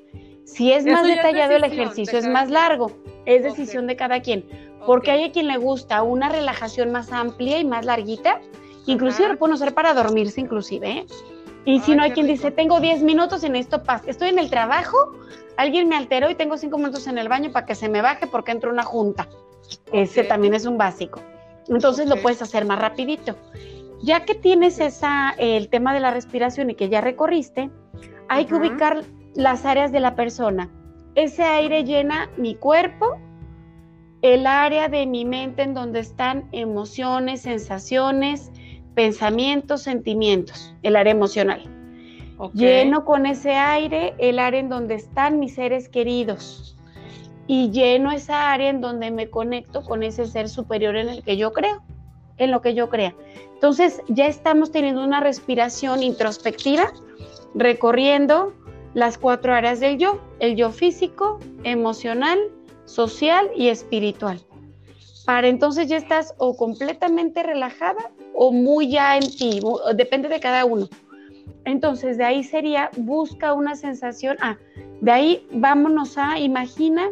Si 0.45 0.73
es 0.73 0.85
más 0.85 1.07
detallado 1.07 1.57
el 1.57 1.65
ejercicio, 1.65 2.19
es 2.19 2.29
más 2.29 2.51
largo. 2.51 2.93
Es 3.27 3.43
decisión 3.43 3.87
de 3.87 3.97
cada 3.97 4.21
quien. 4.21 4.45
Porque 4.87 5.11
hay 5.11 5.25
a 5.25 5.33
quien 5.33 5.49
le 5.49 5.57
gusta 5.57 6.03
una 6.03 6.29
relajación 6.29 6.93
más 6.93 7.11
amplia 7.13 7.59
y 7.59 7.65
más 7.65 7.85
larguita. 7.85 8.41
Inclusive 8.87 9.29
lo 9.29 9.39
pueden 9.39 9.55
usar 9.55 9.73
para 9.73 9.95
dormirse, 9.95 10.41
inclusive. 10.41 10.91
¿eh? 10.91 11.07
Y 11.65 11.81
si 11.81 11.97
no, 11.97 12.03
hay 12.03 12.13
quien 12.13 12.27
dice, 12.27 12.51
tengo 12.51 12.81
10 12.81 13.03
minutos 13.03 13.43
en 13.45 13.57
esto 13.57 13.83
paz. 13.83 14.03
Estoy 14.07 14.29
en 14.29 14.39
el 14.39 14.51
trabajo, 14.51 15.13
alguien 15.57 15.89
me 15.89 15.97
alteró 15.97 16.29
y 16.29 16.35
tengo 16.35 16.59
5 16.59 16.77
minutos 16.77 17.07
en 17.07 17.17
el 17.17 17.29
baño 17.29 17.51
para 17.51 17.65
que 17.65 17.75
se 17.75 17.89
me 17.89 18.03
baje 18.03 18.27
porque 18.27 18.53
entro 18.53 18.71
una 18.71 18.83
junta. 18.83 19.27
Ese 19.91 20.25
también 20.25 20.53
es 20.53 20.67
un 20.67 20.77
básico. 20.77 21.23
Entonces 21.69 22.09
lo 22.09 22.17
puedes 22.17 22.43
hacer 22.43 22.65
más 22.65 22.79
rapidito. 22.79 23.37
Ya 24.03 24.25
que 24.25 24.35
tienes 24.35 24.81
esa, 24.81 25.35
el 25.39 25.69
tema 25.69 25.95
de 25.95 26.01
la 26.01 26.11
respiración 26.11 26.71
y 26.71 26.75
que 26.75 26.89
ya 26.89 27.01
recorriste, 27.01 27.71
hay 28.29 28.45
que 28.47 28.55
ubicar 28.55 29.03
las 29.35 29.65
áreas 29.65 29.93
de 29.93 30.01
la 30.01 30.15
persona. 30.15 30.71
Ese 31.15 31.43
aire 31.43 31.85
llena 31.85 32.31
mi 32.37 32.55
cuerpo, 32.55 33.19
el 34.23 34.47
área 34.47 34.89
de 34.89 35.07
mi 35.07 35.25
mente 35.25 35.63
en 35.63 35.75
donde 35.75 36.01
están 36.01 36.49
emociones, 36.53 37.43
sensaciones, 37.43 38.51
pensamientos, 38.95 39.83
sentimientos, 39.83 40.75
el 40.83 40.97
área 40.97 41.13
emocional. 41.13 41.63
Lleno 42.53 43.05
con 43.05 43.27
ese 43.27 43.53
aire 43.53 44.15
el 44.19 44.39
área 44.39 44.61
en 44.61 44.69
donde 44.69 44.97
están 44.97 45.39
mis 45.39 45.55
seres 45.55 45.89
queridos 45.89 46.74
y 47.47 47.71
lleno 47.71 48.11
esa 48.11 48.53
área 48.53 48.71
en 48.71 48.81
donde 48.81 49.11
me 49.11 49.29
conecto 49.29 49.83
con 49.83 50.03
ese 50.03 50.27
ser 50.27 50.49
superior 50.49 50.97
en 50.97 51.09
el 51.09 51.23
que 51.23 51.37
yo 51.37 51.53
creo, 51.53 51.83
en 52.39 52.51
lo 52.51 52.61
que 52.61 52.75
yo 52.75 52.89
crea. 52.89 53.15
Entonces 53.55 54.03
ya 54.09 54.27
estamos 54.27 54.71
teniendo 54.71 55.03
una 55.05 55.21
respiración 55.21 56.03
introspectiva, 56.03 56.93
recorriendo 57.55 58.53
las 58.95 59.19
cuatro 59.19 59.53
áreas 59.53 59.81
del 59.81 59.99
yo, 59.99 60.21
el 60.39 60.57
yo 60.57 60.71
físico, 60.71 61.39
emocional, 61.65 62.39
social 62.85 63.51
y 63.57 63.69
espiritual. 63.69 64.41
Para 65.27 65.49
entonces 65.49 65.89
ya 65.89 65.97
estás 65.97 66.35
o 66.39 66.57
completamente 66.57 67.43
relajada 67.43 68.11
o 68.35 68.53
muy 68.53 68.91
ya 68.91 69.17
en 69.17 69.31
ti, 69.31 69.61
depende 69.95 70.29
de 70.29 70.41
cada 70.41 70.65
uno. 70.65 70.89
Entonces 71.65 72.19
de 72.19 72.25
ahí 72.25 72.45
sería, 72.45 72.91
busca 72.97 73.55
una 73.55 73.75
sensación, 73.75 74.37
ah, 74.41 74.59
de 75.01 75.11
ahí 75.11 75.47
vámonos 75.51 76.19
a, 76.19 76.39
imagina 76.39 77.09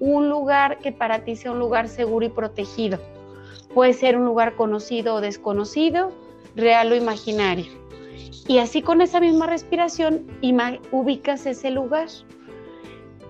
un 0.00 0.28
lugar 0.28 0.78
que 0.78 0.90
para 0.90 1.24
ti 1.24 1.36
sea 1.36 1.52
un 1.52 1.58
lugar 1.58 1.88
seguro 1.88 2.26
y 2.26 2.30
protegido. 2.30 2.98
Puede 3.74 3.92
ser 3.92 4.16
un 4.16 4.24
lugar 4.24 4.56
conocido 4.56 5.14
o 5.14 5.20
desconocido, 5.20 6.10
real 6.56 6.90
o 6.90 6.96
imaginario. 6.96 7.66
Y 8.48 8.58
así 8.58 8.82
con 8.82 9.00
esa 9.00 9.20
misma 9.20 9.46
respiración 9.46 10.26
ubicas 10.90 11.46
ese 11.46 11.70
lugar. 11.70 12.08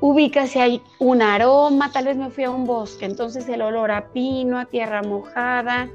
Ubicas 0.00 0.50
si 0.50 0.58
hay 0.58 0.82
un 0.98 1.20
aroma, 1.20 1.92
tal 1.92 2.06
vez 2.06 2.16
me 2.16 2.30
fui 2.30 2.44
a 2.44 2.50
un 2.50 2.64
bosque, 2.64 3.04
entonces 3.04 3.46
el 3.50 3.60
olor 3.60 3.90
a 3.90 4.12
pino, 4.12 4.58
a 4.58 4.64
tierra 4.64 5.02
mojada, 5.02 5.90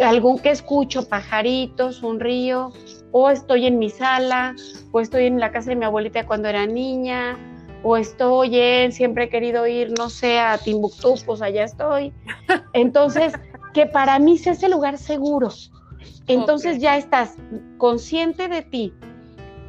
algún 0.00 0.38
que 0.38 0.50
escucho, 0.50 1.08
pajaritos, 1.08 2.04
un 2.04 2.20
río, 2.20 2.72
o 3.10 3.28
estoy 3.28 3.66
en 3.66 3.80
mi 3.80 3.90
sala, 3.90 4.54
o 4.92 5.00
estoy 5.00 5.24
en 5.24 5.40
la 5.40 5.50
casa 5.50 5.70
de 5.70 5.76
mi 5.76 5.84
abuelita 5.84 6.26
cuando 6.26 6.46
era 6.48 6.64
niña, 6.66 7.36
o 7.82 7.96
estoy 7.96 8.58
en, 8.58 8.92
siempre 8.92 9.24
he 9.24 9.28
querido 9.28 9.66
ir, 9.66 9.92
no 9.98 10.10
sé, 10.10 10.38
a 10.38 10.58
Timbuktu, 10.58 11.14
pues 11.24 11.42
allá 11.42 11.64
estoy. 11.64 12.12
Entonces, 12.72 13.32
que 13.74 13.86
para 13.86 14.18
mí 14.18 14.38
sea 14.38 14.52
ese 14.52 14.68
lugar 14.68 14.98
seguro. 14.98 15.48
Entonces 16.26 16.78
ya 16.78 16.96
estás 16.96 17.34
consciente 17.78 18.48
de 18.48 18.62
ti, 18.62 18.94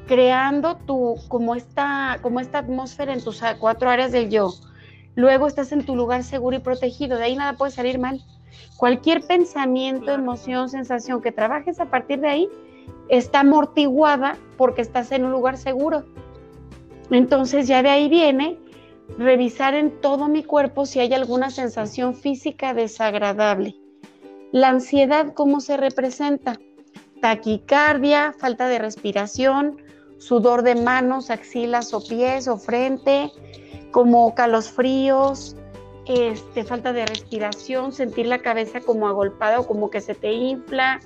creando 0.07 0.77
tu, 0.77 1.15
como 1.27 1.55
esta, 1.55 2.19
como 2.21 2.39
esta 2.39 2.59
atmósfera 2.59 3.13
en 3.13 3.23
tus 3.23 3.41
cuatro 3.59 3.89
áreas 3.89 4.11
del 4.11 4.29
yo. 4.29 4.53
Luego 5.15 5.47
estás 5.47 5.71
en 5.71 5.85
tu 5.85 5.95
lugar 5.95 6.23
seguro 6.23 6.55
y 6.55 6.59
protegido, 6.59 7.17
de 7.17 7.25
ahí 7.25 7.35
nada 7.35 7.53
puede 7.53 7.71
salir 7.71 7.99
mal. 7.99 8.21
Cualquier 8.77 9.21
pensamiento, 9.21 10.11
emoción, 10.11 10.69
sensación 10.69 11.21
que 11.21 11.31
trabajes 11.31 11.79
a 11.79 11.85
partir 11.85 12.19
de 12.19 12.29
ahí 12.29 12.49
está 13.09 13.41
amortiguada 13.41 14.37
porque 14.57 14.81
estás 14.81 15.11
en 15.11 15.25
un 15.25 15.31
lugar 15.31 15.57
seguro. 15.57 16.05
Entonces 17.11 17.67
ya 17.67 17.83
de 17.83 17.89
ahí 17.89 18.09
viene 18.09 18.57
revisar 19.17 19.73
en 19.75 19.99
todo 20.01 20.27
mi 20.27 20.43
cuerpo 20.43 20.85
si 20.85 20.99
hay 20.99 21.13
alguna 21.13 21.49
sensación 21.49 22.15
física 22.15 22.73
desagradable. 22.73 23.75
La 24.51 24.69
ansiedad, 24.69 25.33
¿cómo 25.33 25.59
se 25.61 25.77
representa? 25.77 26.59
Taquicardia, 27.21 28.33
falta 28.37 28.67
de 28.67 28.79
respiración, 28.79 29.77
sudor 30.17 30.63
de 30.63 30.75
manos, 30.75 31.29
axilas 31.29 31.93
o 31.93 32.03
pies 32.05 32.47
o 32.47 32.57
frente, 32.57 33.31
como 33.91 34.33
calosfríos, 34.35 35.55
este, 36.07 36.63
falta 36.63 36.93
de 36.93 37.05
respiración, 37.05 37.91
sentir 37.91 38.25
la 38.25 38.39
cabeza 38.39 38.81
como 38.81 39.07
agolpada 39.07 39.59
o 39.59 39.67
como 39.67 39.89
que 39.89 40.01
se 40.01 40.15
te 40.15 40.31
infla. 40.31 40.99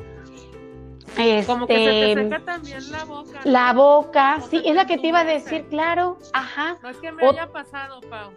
Como 1.45 1.67
que 1.67 1.75
se 1.75 1.83
te 1.83 2.11
este, 2.11 2.23
seca 2.23 2.39
también 2.45 2.91
la 2.91 3.05
boca. 3.05 3.39
La 3.43 3.73
boca, 3.73 4.41
sí, 4.49 4.61
es 4.65 4.75
la 4.75 4.85
que 4.85 4.97
te 4.97 5.07
iba 5.07 5.19
a 5.19 5.25
decir, 5.25 5.65
claro, 5.69 6.17
ajá. 6.33 6.77
No 6.81 6.89
es 6.89 6.97
que 6.97 7.11
me 7.11 7.27
haya 7.27 7.47
pasado, 7.51 8.01
Pau. 8.01 8.31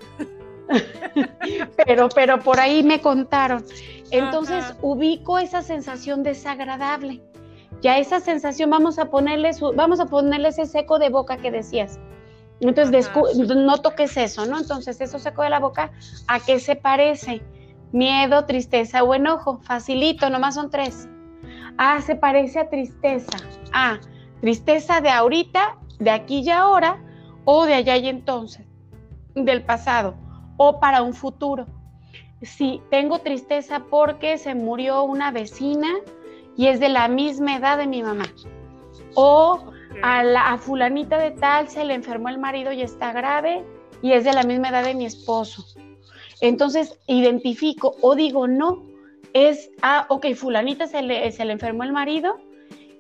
pero, 1.87 2.09
pero 2.11 2.39
por 2.41 2.61
ahí 2.61 2.83
me 2.83 3.01
contaron. 3.01 3.65
Entonces 4.11 4.75
ubico 4.81 5.39
esa 5.39 5.63
sensación 5.63 6.23
desagradable. 6.23 7.23
Ya 7.81 7.99
esa 7.99 8.21
sensación, 8.21 8.71
vamos 8.71 8.99
a 8.99 9.07
ponerle, 9.07 9.51
vamos 9.75 10.01
a 10.01 10.07
ponerle 10.07 10.49
ese 10.49 10.67
seco 10.67 10.99
de 10.99 11.11
boca 11.11 11.37
que 11.37 11.51
decías. 11.51 11.99
Entonces, 12.61 13.09
no 13.37 13.79
toques 13.79 14.17
eso, 14.17 14.45
¿no? 14.47 14.59
Entonces, 14.59 15.01
eso 15.01 15.19
seco 15.21 15.43
de 15.43 15.51
la 15.51 15.61
boca, 15.61 15.93
¿a 16.27 16.41
qué 16.41 16.59
se 16.59 16.75
parece? 16.75 17.41
Miedo, 17.93 18.47
tristeza 18.47 19.05
o 19.05 19.15
enojo. 19.15 19.61
Facilito, 19.63 20.29
nomás 20.29 20.57
son 20.57 20.71
tres. 20.71 21.09
Ah, 21.79 22.01
se 22.03 22.17
parece 22.17 22.59
a 22.59 22.69
tristeza. 22.69 23.39
Ah, 23.73 23.99
tristeza 24.41 25.01
de 25.01 25.11
ahorita, 25.11 25.79
de 26.01 26.11
aquí 26.11 26.41
y 26.41 26.51
ahora, 26.51 27.01
o 27.45 27.65
de 27.65 27.75
allá 27.75 27.97
y 27.97 28.09
entonces, 28.09 28.67
del 29.35 29.65
pasado, 29.65 30.15
o 30.57 30.81
para 30.81 31.03
un 31.03 31.15
futuro. 31.15 31.67
Si 32.43 32.83
tengo 32.91 33.21
tristeza 33.21 33.85
porque 33.91 34.39
se 34.39 34.55
murió 34.55 35.05
una 35.05 35.31
vecina 35.31 35.89
y 36.57 36.67
es 36.67 36.81
de 36.81 36.89
la 36.89 37.09
misma 37.09 37.57
edad 37.57 37.79
de 37.79 37.87
mi 37.87 38.03
mamá. 38.03 38.27
O 39.15 39.73
a, 40.03 40.23
la, 40.23 40.59
fulanita 40.59 41.19
de 41.19 41.31
tal 41.31 41.69
se 41.69 41.85
le 41.85 41.95
enfermó 41.95 42.29
el 42.29 42.39
marido 42.39 42.73
y 42.73 42.83
está 42.83 43.13
grave 43.13 43.65
y 44.03 44.13
es 44.13 44.25
de 44.25 44.33
la 44.33 44.43
misma 44.43 44.69
edad 44.69 44.85
de 44.85 44.95
mi 44.95 45.07
esposo. 45.07 45.65
Entonces 46.41 46.99
identifico 47.07 47.95
o 48.03 48.15
digo 48.15 48.47
no, 48.47 48.83
es, 49.33 49.71
ah, 49.83 50.07
ok, 50.09 50.35
fulanita 50.35 50.87
se 50.87 51.03
le, 51.03 51.31
se 51.33 51.45
le 51.45 51.53
enfermó 51.53 51.85
el 51.85 51.93
marido 51.93 52.37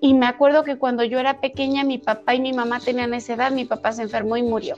y 0.01 0.15
me 0.15 0.27
acuerdo 0.27 0.63
que 0.65 0.77
cuando 0.77 1.03
yo 1.05 1.19
era 1.19 1.41
pequeña 1.41 1.85
mi 1.85 1.99
papá 1.99 2.35
y 2.35 2.41
mi 2.41 2.53
mamá 2.53 2.81
tenían 2.81 3.15
esa 3.15 3.35
edad, 3.35 3.51
mi 3.51 3.65
papá 3.65 3.93
se 3.93 4.03
enfermó 4.03 4.37
y 4.37 4.43
murió. 4.43 4.77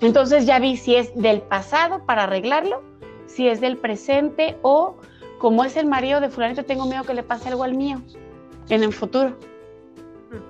Entonces 0.00 0.46
ya 0.46 0.58
vi 0.58 0.76
si 0.76 0.96
es 0.96 1.14
del 1.14 1.40
pasado 1.40 2.04
para 2.06 2.24
arreglarlo, 2.24 2.82
si 3.26 3.48
es 3.48 3.60
del 3.60 3.76
presente 3.76 4.56
o 4.62 4.96
como 5.38 5.64
es 5.64 5.76
el 5.76 5.86
marido 5.86 6.20
de 6.20 6.30
fulanita, 6.30 6.62
tengo 6.62 6.86
miedo 6.86 7.04
que 7.04 7.14
le 7.14 7.22
pase 7.22 7.48
algo 7.48 7.64
al 7.64 7.74
mío 7.74 8.00
en 8.68 8.82
el 8.82 8.92
futuro. 8.92 9.36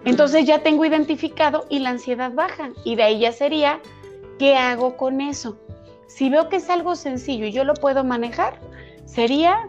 Entonces 0.05 0.47
ya 0.47 0.61
tengo 0.63 0.85
identificado 0.85 1.67
y 1.69 1.79
la 1.79 1.91
ansiedad 1.91 2.33
baja. 2.33 2.71
Y 2.85 2.97
de 2.97 3.03
ahí 3.03 3.21
ya 3.21 3.33
sería, 3.33 3.81
¿qué 4.39 4.57
hago 4.57 4.97
con 4.97 5.21
eso? 5.21 5.59
Si 6.07 6.31
veo 6.31 6.49
que 6.49 6.57
es 6.57 6.71
algo 6.71 6.95
sencillo 6.95 7.47
y 7.47 7.53
yo 7.53 7.65
lo 7.65 7.75
puedo 7.75 8.05
manejar, 8.05 8.61
sería, 9.05 9.69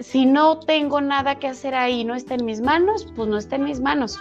si 0.00 0.26
no 0.26 0.60
tengo 0.60 1.00
nada 1.00 1.36
que 1.38 1.48
hacer 1.48 1.74
ahí, 1.74 2.04
no 2.04 2.14
está 2.14 2.34
en 2.34 2.44
mis 2.44 2.60
manos, 2.60 3.06
pues 3.16 3.28
no 3.28 3.36
está 3.36 3.56
en 3.56 3.64
mis 3.64 3.80
manos. 3.80 4.18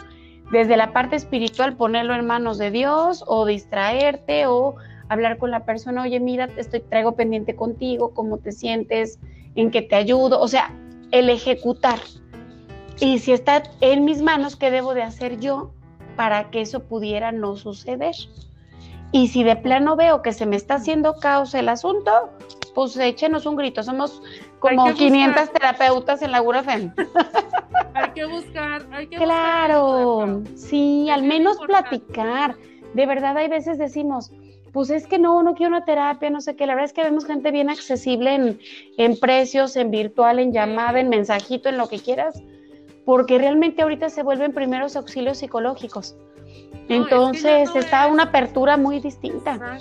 Desde 0.52 0.78
la 0.78 0.94
parte 0.94 1.16
espiritual, 1.16 1.76
ponerlo 1.76 2.16
en 2.16 2.26
manos 2.26 2.58
de 2.58 2.72
Dios 2.72 3.24
o 3.28 3.46
distraerte 3.46 4.48
o 4.48 4.76
hablar 5.10 5.38
con 5.38 5.52
la 5.52 5.66
persona, 5.66 6.04
oye, 6.04 6.20
mira, 6.20 6.50
estoy, 6.58 6.80
traigo 6.82 7.16
pendiente 7.16 7.56
contigo, 7.56 8.14
cómo 8.14 8.38
te 8.38 8.52
sientes, 8.52 9.20
en 9.56 9.72
qué 9.72 9.82
te 9.82 9.96
ayudo, 9.96 10.40
o 10.40 10.48
sea, 10.48 10.74
el 11.12 11.30
ejecutar. 11.30 12.00
Y 13.00 13.20
si 13.20 13.32
está 13.32 13.64
en 13.82 14.06
mis 14.06 14.22
manos, 14.22 14.56
¿qué 14.56 14.72
debo 14.72 14.94
de 14.94 15.04
hacer 15.04 15.40
yo 15.40 15.72
para 16.16 16.50
que 16.50 16.62
eso 16.62 16.84
pudiera 16.84 17.32
no 17.32 17.56
suceder? 17.56 18.16
Y 19.12 19.28
si 19.28 19.44
de 19.44 19.56
plano 19.56 19.96
veo 19.96 20.22
que 20.22 20.34
se 20.34 20.46
me 20.46 20.56
está 20.56 20.76
haciendo 20.76 21.16
caos 21.20 21.54
el 21.54 21.70
asunto, 21.70 22.12
pues 22.78 22.96
échenos 22.96 23.48
un 23.48 23.56
grito. 23.56 23.82
Somos 23.82 24.22
como 24.60 24.94
500 24.94 25.52
terapeutas 25.52 26.22
en 26.22 26.32
la 26.32 26.44
URFM. 26.44 26.94
Hay 27.96 28.12
que 28.12 28.26
buscar, 28.26 28.86
hay 28.92 29.08
que 29.08 29.16
Claro, 29.16 30.44
sí, 30.54 31.10
al 31.10 31.24
menos 31.24 31.58
platicar. 31.66 32.56
De 32.94 33.08
verdad, 33.08 33.36
hay 33.36 33.48
veces 33.48 33.80
decimos, 33.80 34.32
pues 34.74 34.92
es 34.92 35.08
que 35.08 35.18
no, 35.18 35.42
no 35.42 35.56
quiero 35.56 35.76
una 35.76 35.86
terapia, 35.86 36.30
no 36.30 36.40
sé 36.40 36.56
qué. 36.56 36.68
La 36.68 36.76
verdad 36.76 36.86
es 36.86 36.94
que 36.94 37.04
vemos 37.04 37.26
gente 37.26 37.50
bien 37.50 37.72
accesible 37.72 38.36
en, 38.36 38.60
en 39.00 39.20
precios, 39.20 39.76
en 39.76 39.90
virtual, 39.90 40.38
en 40.38 40.54
llamada, 40.54 41.00
en 41.00 41.10
mensajito, 41.10 41.70
en 41.70 41.80
lo 41.80 41.90
que 41.90 41.98
quieras 41.98 42.44
porque 43.06 43.38
realmente 43.38 43.82
ahorita 43.82 44.10
se 44.10 44.22
vuelven 44.22 44.52
primeros 44.52 44.98
auxilios 44.98 45.38
psicológicos. 45.38 46.18
Entonces 46.90 47.74
está 47.74 48.06
una 48.08 48.24
apertura 48.24 48.76
muy 48.76 49.00
distinta. 49.00 49.80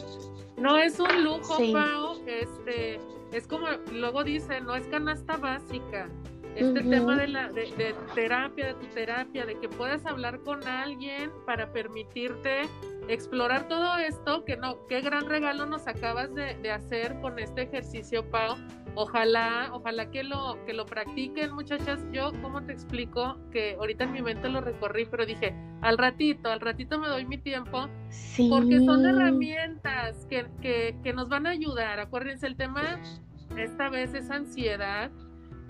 No 0.57 0.79
es 0.79 0.99
un 0.99 1.25
lujo, 1.25 1.59
Pau, 1.73 2.23
este, 2.27 2.99
es 3.33 3.47
como 3.47 3.67
luego 3.93 4.25
dice, 4.25 4.61
no 4.61 4.75
es 4.75 4.87
canasta 4.87 5.37
básica. 5.37 6.09
Este 6.57 6.83
tema 6.83 7.17
de 7.17 7.29
la 7.29 7.53
de, 7.53 7.95
terapia, 8.15 8.67
de 8.69 8.75
tu 8.75 8.87
terapia, 8.95 9.47
de 9.47 9.59
que 9.59 9.69
puedas 9.69 10.07
hablar 10.07 10.41
con 10.41 10.67
alguien 10.67 11.31
para 11.45 11.73
permitirte 11.73 12.63
explorar 13.09 13.69
todo 13.69 13.97
esto, 13.99 14.45
que 14.45 14.57
no, 14.57 14.87
qué 14.87 15.01
gran 15.01 15.29
regalo 15.29 15.67
nos 15.67 15.87
acabas 15.87 16.35
de, 16.35 16.55
de 16.57 16.71
hacer 16.71 17.21
con 17.21 17.39
este 17.39 17.63
ejercicio, 17.63 18.29
Pau, 18.31 18.57
Ojalá, 18.99 19.69
ojalá 19.75 20.11
que 20.11 20.25
lo, 20.25 20.59
que 20.65 20.73
lo 20.73 20.87
practiquen, 20.87 21.53
muchachas. 21.53 22.03
Yo, 22.13 22.33
¿cómo 22.41 22.63
te 22.63 22.73
explico? 22.73 23.37
Que 23.53 23.75
ahorita 23.75 24.05
en 24.05 24.13
mi 24.13 24.23
mente 24.23 24.49
lo 24.49 24.63
recorrí, 24.63 25.05
pero 25.05 25.27
dije, 25.27 25.55
al 25.83 25.99
ratito, 25.99 26.51
al 26.51 26.61
ratito 26.61 26.99
me 26.99 27.07
doy 27.09 27.27
mi 27.27 27.37
tiempo. 27.37 27.89
Sí. 28.09 28.49
Porque 28.49 28.81
son 28.81 29.05
herramientas 29.05 30.25
que, 30.31 30.47
que, 30.63 30.97
que 31.03 31.13
nos 31.13 31.29
van 31.29 31.47
a 31.47 31.51
ayudar. 31.51 32.01
Acuérdense, 32.01 32.47
el 32.47 32.57
tema 32.57 32.99
esta 33.59 33.91
vez 33.91 34.15
es 34.15 34.31
ansiedad. 34.31 35.11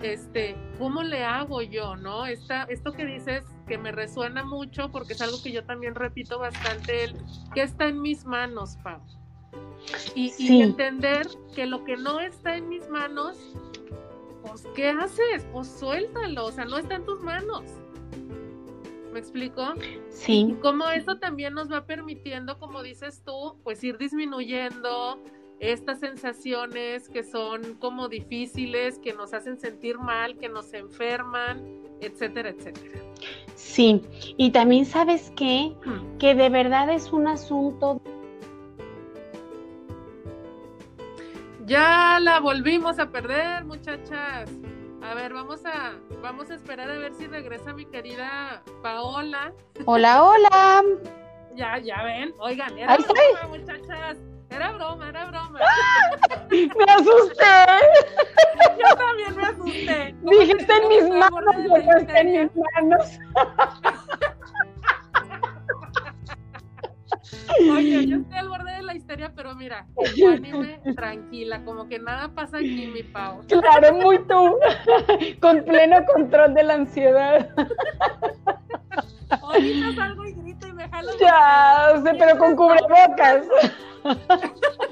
Este, 0.01 0.55
¿cómo 0.77 1.01
le 1.01 1.23
hago 1.23 1.61
yo, 1.61 1.95
no? 1.95 2.25
Esta, 2.25 2.63
esto 2.63 2.93
que 2.93 3.05
dices 3.05 3.43
que 3.67 3.77
me 3.77 3.91
resuena 3.91 4.43
mucho 4.43 4.91
porque 4.91 5.13
es 5.13 5.21
algo 5.21 5.41
que 5.41 5.51
yo 5.51 5.63
también 5.63 5.95
repito 5.95 6.37
bastante, 6.37 7.05
el, 7.05 7.15
que 7.53 7.63
está 7.63 7.87
en 7.87 8.01
mis 8.01 8.25
manos, 8.25 8.77
Pau. 8.83 9.01
Y, 10.15 10.61
entender 10.61 11.27
que 11.55 11.65
lo 11.65 11.83
que 11.83 11.97
no 11.97 12.19
está 12.19 12.57
en 12.57 12.69
mis 12.69 12.87
manos, 12.89 13.37
pues, 14.43 14.67
¿qué 14.75 14.89
haces? 14.89 15.45
Pues 15.51 15.67
suéltalo, 15.67 16.45
o 16.45 16.51
sea, 16.51 16.65
no 16.65 16.77
está 16.77 16.95
en 16.95 17.05
tus 17.05 17.21
manos. 17.21 17.63
¿Me 19.13 19.19
explico? 19.19 19.73
Sí. 20.09 20.47
Y 20.51 20.53
como 20.55 20.87
eso 20.89 21.17
también 21.17 21.53
nos 21.53 21.71
va 21.71 21.85
permitiendo, 21.85 22.59
como 22.59 22.83
dices 22.83 23.23
tú, 23.25 23.57
pues 23.63 23.83
ir 23.83 23.97
disminuyendo 23.97 25.23
estas 25.59 25.99
sensaciones 25.99 27.09
que 27.09 27.23
son 27.23 27.75
como 27.75 28.07
difíciles, 28.07 28.99
que 28.99 29.13
nos 29.13 29.33
hacen 29.33 29.59
sentir 29.59 29.97
mal, 29.97 30.37
que 30.37 30.49
nos 30.49 30.73
enferman, 30.73 31.63
etcétera, 32.01 32.49
etcétera. 32.49 33.01
Sí, 33.55 34.01
y 34.37 34.51
también 34.51 34.85
sabes 34.85 35.31
qué, 35.35 35.73
que 36.19 36.35
de 36.35 36.49
verdad 36.49 36.89
es 36.91 37.11
un 37.11 37.27
asunto 37.27 38.01
Ya 41.67 42.17
la 42.21 42.39
volvimos 42.39 42.97
a 42.97 43.09
perder, 43.09 43.65
muchachas. 43.65 44.49
A 45.01 45.13
ver, 45.13 45.33
vamos 45.33 45.65
a, 45.65 45.95
vamos 46.21 46.49
a 46.49 46.55
esperar 46.55 46.89
a 46.89 46.97
ver 46.97 47.13
si 47.13 47.27
regresa 47.27 47.73
mi 47.73 47.85
querida 47.85 48.63
Paola. 48.81 49.53
Hola, 49.83 50.23
hola. 50.23 50.83
ya, 51.55 51.77
ya 51.79 52.03
ven. 52.03 52.33
Oigan, 52.39 52.77
era 52.77 52.95
broma, 52.95 53.57
muchachas. 53.57 54.17
Era 54.49 54.71
broma, 54.71 55.09
era 55.09 55.25
broma. 55.25 55.59
Me 56.49 56.93
asusté. 56.93 57.43
Yo 58.79 58.95
también 58.95 59.35
me 59.35 59.43
asusté. 59.43 60.15
Dije, 60.21 60.53
está 60.57 60.77
en 60.77 60.87
mis 60.87 61.09
manos, 61.09 61.55
está 61.99 62.19
en 62.19 62.31
mis 62.31 62.51
manos. 62.73 63.19
Oye, 67.71 68.05
yo 68.05 68.17
estoy 68.17 68.37
al 68.37 68.49
borde 68.49 68.71
de 68.71 68.83
la 68.83 68.95
histeria, 68.95 69.33
pero 69.35 69.55
mira, 69.55 69.87
anime 69.97 70.79
tranquila, 70.95 71.63
como 71.65 71.87
que 71.87 71.99
nada 71.99 72.29
pasa 72.33 72.57
aquí, 72.57 72.87
mi 72.87 73.03
Pau. 73.03 73.41
Claro, 73.47 73.93
muy 73.95 74.19
tú, 74.19 74.57
con 75.41 75.63
pleno 75.63 76.05
control 76.05 76.53
de 76.53 76.63
la 76.63 76.73
ansiedad. 76.75 77.49
Ahorita 79.57 79.95
salgo 79.95 80.25
y 80.25 80.33
grito 80.33 80.67
y 80.67 80.73
me 80.73 80.87
jalo. 80.89 81.11
Ya, 81.19 82.01
sé, 82.03 82.13
pero 82.17 82.37
con 82.37 82.55
cubrebocas. 82.55 83.45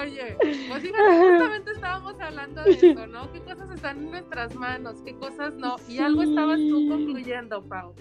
Oye, 0.00 0.36
pues 0.38 0.82
fíjate, 0.82 1.18
justamente 1.18 1.70
estábamos 1.70 2.20
hablando 2.20 2.62
de 2.62 2.70
eso, 2.70 3.06
¿no? 3.06 3.32
¿Qué 3.32 3.40
cosas 3.40 3.70
están 3.70 3.98
en 3.98 4.10
nuestras 4.10 4.54
manos? 4.54 4.96
¿Qué 5.04 5.16
cosas 5.16 5.54
no? 5.54 5.76
Y 5.88 5.98
algo 5.98 6.22
estabas 6.22 6.58
tú 6.58 6.88
concluyendo, 6.88 7.62
Pau. 7.64 7.94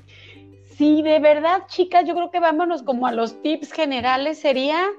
Sí, 0.77 1.01
de 1.01 1.19
verdad, 1.19 1.63
chicas, 1.67 2.05
yo 2.05 2.13
creo 2.13 2.29
que 2.29 2.39
vámonos 2.39 2.83
como 2.83 3.07
a 3.07 3.11
los 3.11 3.41
tips 3.41 3.71
generales. 3.71 4.39
Sería 4.39 4.89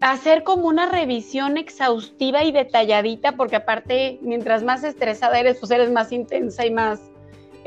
hacer 0.00 0.44
como 0.44 0.68
una 0.68 0.88
revisión 0.88 1.56
exhaustiva 1.56 2.44
y 2.44 2.52
detalladita, 2.52 3.32
porque 3.32 3.56
aparte, 3.56 4.18
mientras 4.22 4.62
más 4.62 4.84
estresada 4.84 5.40
eres, 5.40 5.58
pues 5.58 5.70
eres 5.70 5.90
más 5.90 6.12
intensa 6.12 6.64
y 6.64 6.70
más, 6.70 7.00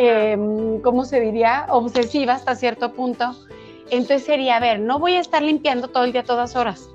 em, 0.07 0.81
¿cómo 0.81 1.05
se 1.05 1.19
diría? 1.19 1.65
Obsesiva 1.69 2.33
hasta 2.33 2.55
cierto 2.55 2.93
punto. 2.93 3.35
Entonces 3.89 4.23
sería, 4.23 4.57
a 4.57 4.59
ver, 4.59 4.79
no 4.79 4.99
voy 4.99 5.13
a 5.13 5.19
estar 5.19 5.41
limpiando 5.41 5.87
todo 5.89 6.03
el 6.03 6.13
día, 6.13 6.23
todas 6.23 6.55
horas, 6.55 6.89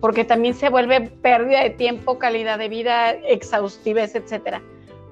porque 0.00 0.24
también 0.24 0.54
se 0.54 0.68
vuelve 0.68 1.00
pérdida 1.00 1.62
de 1.62 1.70
tiempo, 1.70 2.18
calidad 2.18 2.58
de 2.58 2.68
vida, 2.68 3.10
exhaustives, 3.10 4.14
etcétera. 4.14 4.62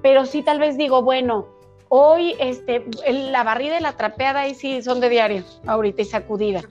Pero 0.01 0.25
sí 0.25 0.43
tal 0.43 0.59
vez 0.59 0.77
digo, 0.77 1.01
bueno, 1.01 1.47
Hoy, 1.93 2.37
este, 2.39 2.85
la 3.05 3.43
barrida 3.43 3.77
y 3.77 3.81
la 3.81 3.97
trapeada 3.97 4.39
ahí 4.39 4.55
sí 4.55 4.81
son 4.81 5.01
de 5.01 5.09
diario, 5.09 5.43
ahorita 5.65 6.03
y 6.03 6.05
sacudida. 6.05 6.61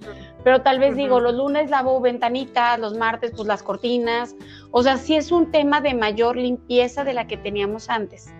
Pero 0.43 0.63
tal 0.63 0.79
vez 0.79 0.97
digo, 0.97 1.21
los 1.21 1.35
lunes 1.35 1.69
lavo 1.69 2.01
ventanitas, 2.01 2.79
los 2.79 2.97
martes 2.97 3.33
pues 3.37 3.47
las 3.47 3.63
cortinas. 3.63 4.35
O 4.71 4.83
sea, 4.83 4.97
sí 4.97 5.17
es 5.17 5.31
un 5.31 5.51
tema 5.51 5.83
de 5.83 5.93
mayor 5.93 6.39
limpieza 6.39 7.05
de 7.05 7.13
la 7.13 7.27
que 7.27 7.37
teníamos 7.37 7.91
antes. 7.91 8.33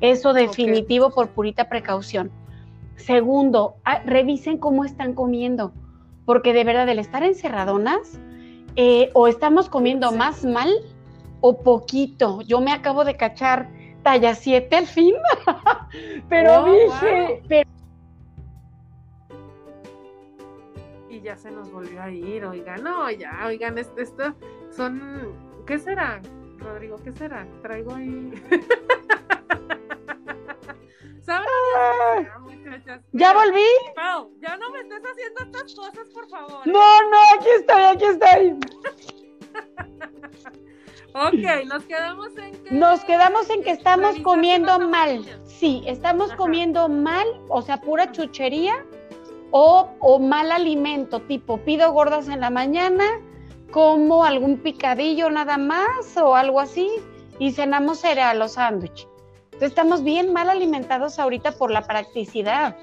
Eso 0.00 0.32
definitivo 0.32 1.10
por 1.10 1.28
purita 1.28 1.68
precaución. 1.68 2.30
Segundo, 2.96 3.76
ah, 3.84 4.00
revisen 4.04 4.58
cómo 4.58 4.84
están 4.84 5.14
comiendo, 5.14 5.72
porque 6.24 6.52
de 6.52 6.64
verdad 6.64 6.88
el 6.88 6.98
estar 6.98 7.22
encerradonas, 7.22 8.18
eh, 8.76 9.10
o 9.14 9.26
estamos 9.26 9.68
comiendo 9.68 10.12
más 10.12 10.44
mal 10.44 10.70
o 11.40 11.62
poquito. 11.62 12.40
Yo 12.42 12.60
me 12.60 12.72
acabo 12.72 13.04
de 13.04 13.16
cachar 13.16 13.68
talla 14.02 14.34
7 14.34 14.76
al 14.76 14.86
fin, 14.86 15.14
pero 16.28 16.64
dije, 16.64 17.66
Y 21.08 21.20
ya 21.20 21.36
se 21.36 21.50
nos 21.50 21.70
volvió 21.72 22.00
a 22.00 22.10
ir, 22.10 22.44
oigan, 22.44 22.84
no, 22.84 23.10
ya, 23.10 23.44
oigan, 23.46 23.76
esto, 23.78 24.00
esto 24.00 24.34
son, 24.70 25.34
¿qué 25.66 25.78
será? 25.78 26.22
Rodrigo, 26.58 26.96
¿qué 27.02 27.12
será? 27.12 27.46
Traigo 27.62 27.94
ahí... 27.94 28.32
¿Sabes? 31.22 31.48
¿Ya 33.12 33.32
volví? 33.32 33.66
Pau, 33.94 34.30
ya 34.40 34.56
no 34.56 34.70
me 34.70 34.80
estés 34.80 35.02
haciendo 35.02 35.40
estas 35.40 35.74
cosas, 35.74 36.08
por 36.10 36.28
favor. 36.28 36.66
No, 36.66 37.10
no, 37.10 37.18
aquí 37.34 37.48
estoy, 37.58 37.82
aquí 37.82 38.04
estoy. 38.04 38.58
Ok, 41.12 41.66
nos 41.66 41.84
quedamos 41.86 42.28
en 42.38 42.52
que... 42.62 42.70
Nos 42.70 43.04
quedamos 43.04 43.50
en 43.50 43.64
que 43.64 43.72
estamos 43.72 44.16
comiendo 44.20 44.78
mal. 44.78 45.24
Sí, 45.44 45.82
estamos 45.86 46.32
comiendo 46.34 46.88
mal, 46.88 47.26
o 47.48 47.62
sea, 47.62 47.80
pura 47.80 48.12
chuchería 48.12 48.84
o, 49.50 49.90
o, 49.98 50.18
mal 50.20 50.52
alimento, 50.52 51.20
tipo 51.22 51.58
pido 51.58 51.92
gordas 51.92 52.28
en 52.28 52.38
la 52.40 52.50
mañana, 52.50 53.04
como 53.72 54.24
algún 54.24 54.58
picadillo 54.58 55.30
nada 55.30 55.58
más 55.58 56.16
o 56.16 56.36
algo 56.36 56.60
así 56.60 56.88
y 57.40 57.50
cenamos 57.50 57.98
cereal 57.98 58.40
o 58.42 58.48
sándwich. 58.48 59.09
Entonces 59.60 59.76
estamos 59.76 60.02
bien 60.02 60.32
mal 60.32 60.48
alimentados 60.48 61.18
ahorita 61.18 61.52
por 61.52 61.70
la 61.70 61.82
practicidad. 61.82 62.76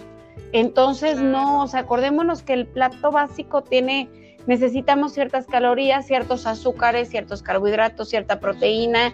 Entonces, 0.51 1.19
no, 1.19 1.63
o 1.63 1.67
sea, 1.67 1.79
acordémonos 1.79 2.43
que 2.43 2.53
el 2.53 2.67
plato 2.67 3.09
básico 3.09 3.63
tiene 3.63 4.11
necesitamos 4.45 5.13
ciertas 5.13 5.47
calorías, 5.47 6.05
ciertos 6.05 6.45
azúcares, 6.45 7.09
ciertos 7.09 7.41
carbohidratos, 7.41 8.09
cierta 8.09 8.39
proteína, 8.39 9.11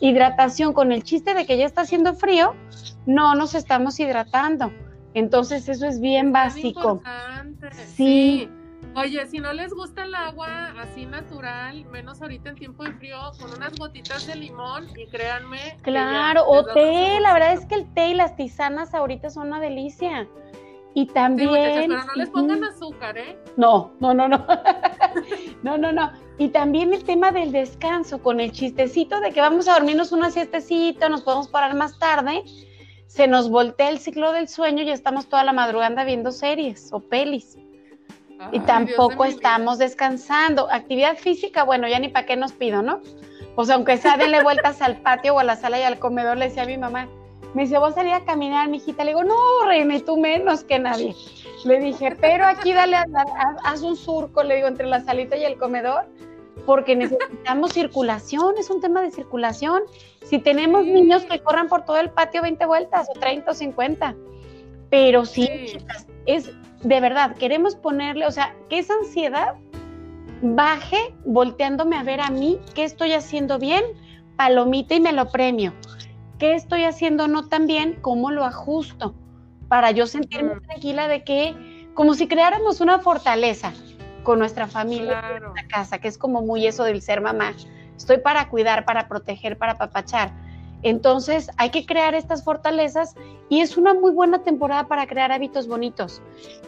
hidratación. 0.00 0.72
Con 0.72 0.90
el 0.90 1.02
chiste 1.02 1.34
de 1.34 1.44
que 1.44 1.58
ya 1.58 1.66
está 1.66 1.82
haciendo 1.82 2.14
frío, 2.14 2.54
no 3.04 3.34
nos 3.34 3.54
estamos 3.54 4.00
hidratando. 4.00 4.72
Entonces 5.12 5.68
eso 5.68 5.84
es 5.84 6.00
bien 6.00 6.32
básico. 6.32 7.02
Sí. 7.94 8.48
Oye, 8.94 9.26
si 9.26 9.38
no 9.38 9.52
les 9.54 9.72
gusta 9.72 10.04
el 10.04 10.14
agua 10.14 10.74
así 10.78 11.06
natural, 11.06 11.84
menos 11.86 12.20
ahorita 12.20 12.50
en 12.50 12.56
tiempo 12.56 12.84
de 12.84 12.92
frío, 12.92 13.16
con 13.40 13.52
unas 13.54 13.74
gotitas 13.76 14.26
de 14.26 14.36
limón 14.36 14.86
y 14.96 15.06
créanme. 15.06 15.78
Claro, 15.82 16.44
o 16.46 16.64
té, 16.64 17.18
la 17.20 17.32
verdad 17.32 17.54
es 17.54 17.64
que 17.64 17.76
el 17.76 17.94
té 17.94 18.08
y 18.08 18.14
las 18.14 18.36
tisanas 18.36 18.92
ahorita 18.92 19.30
son 19.30 19.48
una 19.48 19.60
delicia. 19.60 20.28
Y 20.94 21.06
también. 21.06 21.50
pero 21.50 21.86
no 21.88 22.14
les 22.16 22.28
pongan 22.28 22.64
azúcar, 22.64 23.16
¿eh? 23.16 23.38
No, 23.56 23.92
no, 24.00 24.12
no, 24.12 24.28
no. 24.28 24.46
no, 25.62 25.78
no, 25.78 25.90
no. 25.90 26.12
Y 26.36 26.48
también 26.48 26.92
el 26.92 27.02
tema 27.04 27.32
del 27.32 27.50
descanso, 27.50 28.22
con 28.22 28.40
el 28.40 28.52
chistecito 28.52 29.20
de 29.20 29.32
que 29.32 29.40
vamos 29.40 29.68
a 29.68 29.72
dormirnos 29.72 30.12
una 30.12 30.30
siestecita, 30.30 31.08
nos 31.08 31.22
podemos 31.22 31.48
parar 31.48 31.74
más 31.74 31.98
tarde, 31.98 32.42
se 33.06 33.26
nos 33.26 33.48
voltea 33.48 33.88
el 33.88 34.00
ciclo 34.00 34.32
del 34.32 34.48
sueño 34.48 34.82
y 34.82 34.90
estamos 34.90 35.28
toda 35.28 35.44
la 35.44 35.54
madrugada 35.54 36.04
viendo 36.04 36.30
series 36.30 36.92
o 36.92 37.00
pelis. 37.00 37.56
Y 38.50 38.60
tampoco 38.60 39.24
estamos 39.24 39.78
descansando. 39.78 40.68
Actividad 40.70 41.16
física, 41.16 41.64
bueno, 41.64 41.86
ya 41.88 41.98
ni 41.98 42.08
para 42.08 42.26
qué 42.26 42.36
nos 42.36 42.52
pido, 42.52 42.82
¿no? 42.82 43.00
Pues 43.54 43.70
aunque 43.70 43.98
sea 43.98 44.16
denle 44.16 44.42
vueltas 44.42 44.82
al 44.82 44.96
patio 44.98 45.34
o 45.34 45.38
a 45.38 45.44
la 45.44 45.56
sala 45.56 45.78
y 45.78 45.82
al 45.82 45.98
comedor, 45.98 46.36
le 46.36 46.48
decía 46.48 46.64
a 46.64 46.66
mi 46.66 46.78
mamá, 46.78 47.08
me 47.54 47.62
dice, 47.62 47.78
¿vos 47.78 47.94
salir 47.94 48.14
a 48.14 48.24
caminar, 48.24 48.68
mijita? 48.68 49.04
Le 49.04 49.10
digo, 49.10 49.24
no, 49.24 49.36
Reina, 49.66 49.98
tú 50.04 50.16
menos 50.16 50.64
que 50.64 50.78
nadie. 50.78 51.14
Le 51.64 51.78
dije, 51.78 52.16
pero 52.20 52.46
aquí 52.46 52.72
dale, 52.72 52.96
haz, 53.64 53.82
un 53.82 53.96
surco, 53.96 54.42
le 54.42 54.56
digo, 54.56 54.68
entre 54.68 54.86
la 54.86 55.00
salita 55.00 55.36
y 55.36 55.44
el 55.44 55.58
comedor, 55.58 56.06
porque 56.64 56.96
necesitamos 56.96 57.72
circulación, 57.74 58.54
es 58.58 58.70
un 58.70 58.80
tema 58.80 59.02
de 59.02 59.10
circulación. 59.10 59.82
Si 60.24 60.38
tenemos 60.38 60.84
niños 60.86 61.24
que 61.24 61.40
corran 61.40 61.68
por 61.68 61.84
todo 61.84 61.98
el 61.98 62.10
patio 62.10 62.42
20 62.42 62.64
vueltas, 62.64 63.08
o 63.14 63.18
30 63.18 63.50
o 63.50 63.54
50, 63.54 64.16
pero 64.88 65.24
sí, 65.24 65.48
chicas, 65.66 66.06
es 66.26 66.52
de 66.82 67.00
verdad, 67.00 67.36
queremos 67.36 67.76
ponerle, 67.76 68.26
o 68.26 68.30
sea, 68.30 68.54
que 68.68 68.78
esa 68.78 68.94
ansiedad 68.94 69.54
baje 70.42 71.14
volteándome 71.24 71.96
a 71.96 72.02
ver 72.02 72.20
a 72.20 72.30
mí 72.30 72.58
qué 72.74 72.84
estoy 72.84 73.12
haciendo 73.12 73.58
bien, 73.58 73.84
palomita 74.36 74.94
y 74.94 75.00
me 75.00 75.12
lo 75.12 75.30
premio. 75.30 75.72
Qué 76.38 76.54
estoy 76.54 76.84
haciendo 76.84 77.28
no 77.28 77.48
tan 77.48 77.66
bien, 77.66 77.98
cómo 78.00 78.32
lo 78.32 78.44
ajusto, 78.44 79.14
para 79.68 79.92
yo 79.92 80.06
sentirme 80.06 80.56
tranquila 80.60 81.06
de 81.06 81.22
que, 81.22 81.88
como 81.94 82.14
si 82.14 82.26
creáramos 82.26 82.80
una 82.80 82.98
fortaleza 82.98 83.72
con 84.24 84.38
nuestra 84.38 84.66
familia, 84.66 85.22
en 85.36 85.42
nuestra 85.42 85.66
casa, 85.68 85.98
que 85.98 86.08
es 86.08 86.18
como 86.18 86.42
muy 86.42 86.66
eso 86.66 86.84
del 86.84 87.00
ser 87.00 87.20
mamá. 87.20 87.52
Estoy 87.96 88.18
para 88.18 88.48
cuidar, 88.48 88.84
para 88.84 89.06
proteger, 89.06 89.56
para 89.56 89.78
papachar. 89.78 90.32
Entonces 90.82 91.50
hay 91.56 91.70
que 91.70 91.86
crear 91.86 92.14
estas 92.14 92.44
fortalezas 92.44 93.14
y 93.48 93.60
es 93.60 93.76
una 93.76 93.94
muy 93.94 94.12
buena 94.12 94.42
temporada 94.42 94.88
para 94.88 95.06
crear 95.06 95.32
hábitos 95.32 95.68
bonitos. 95.68 96.22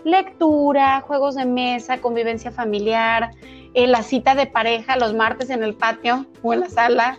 Lectura, 0.04 1.00
juegos 1.00 1.34
de 1.34 1.44
mesa, 1.46 2.00
convivencia 2.00 2.50
familiar, 2.50 3.30
eh, 3.74 3.86
la 3.86 4.02
cita 4.02 4.34
de 4.34 4.46
pareja 4.46 4.96
los 4.96 5.14
martes 5.14 5.50
en 5.50 5.62
el 5.62 5.74
patio 5.74 6.26
o 6.42 6.52
en 6.52 6.60
la 6.60 6.68
sala, 6.68 7.18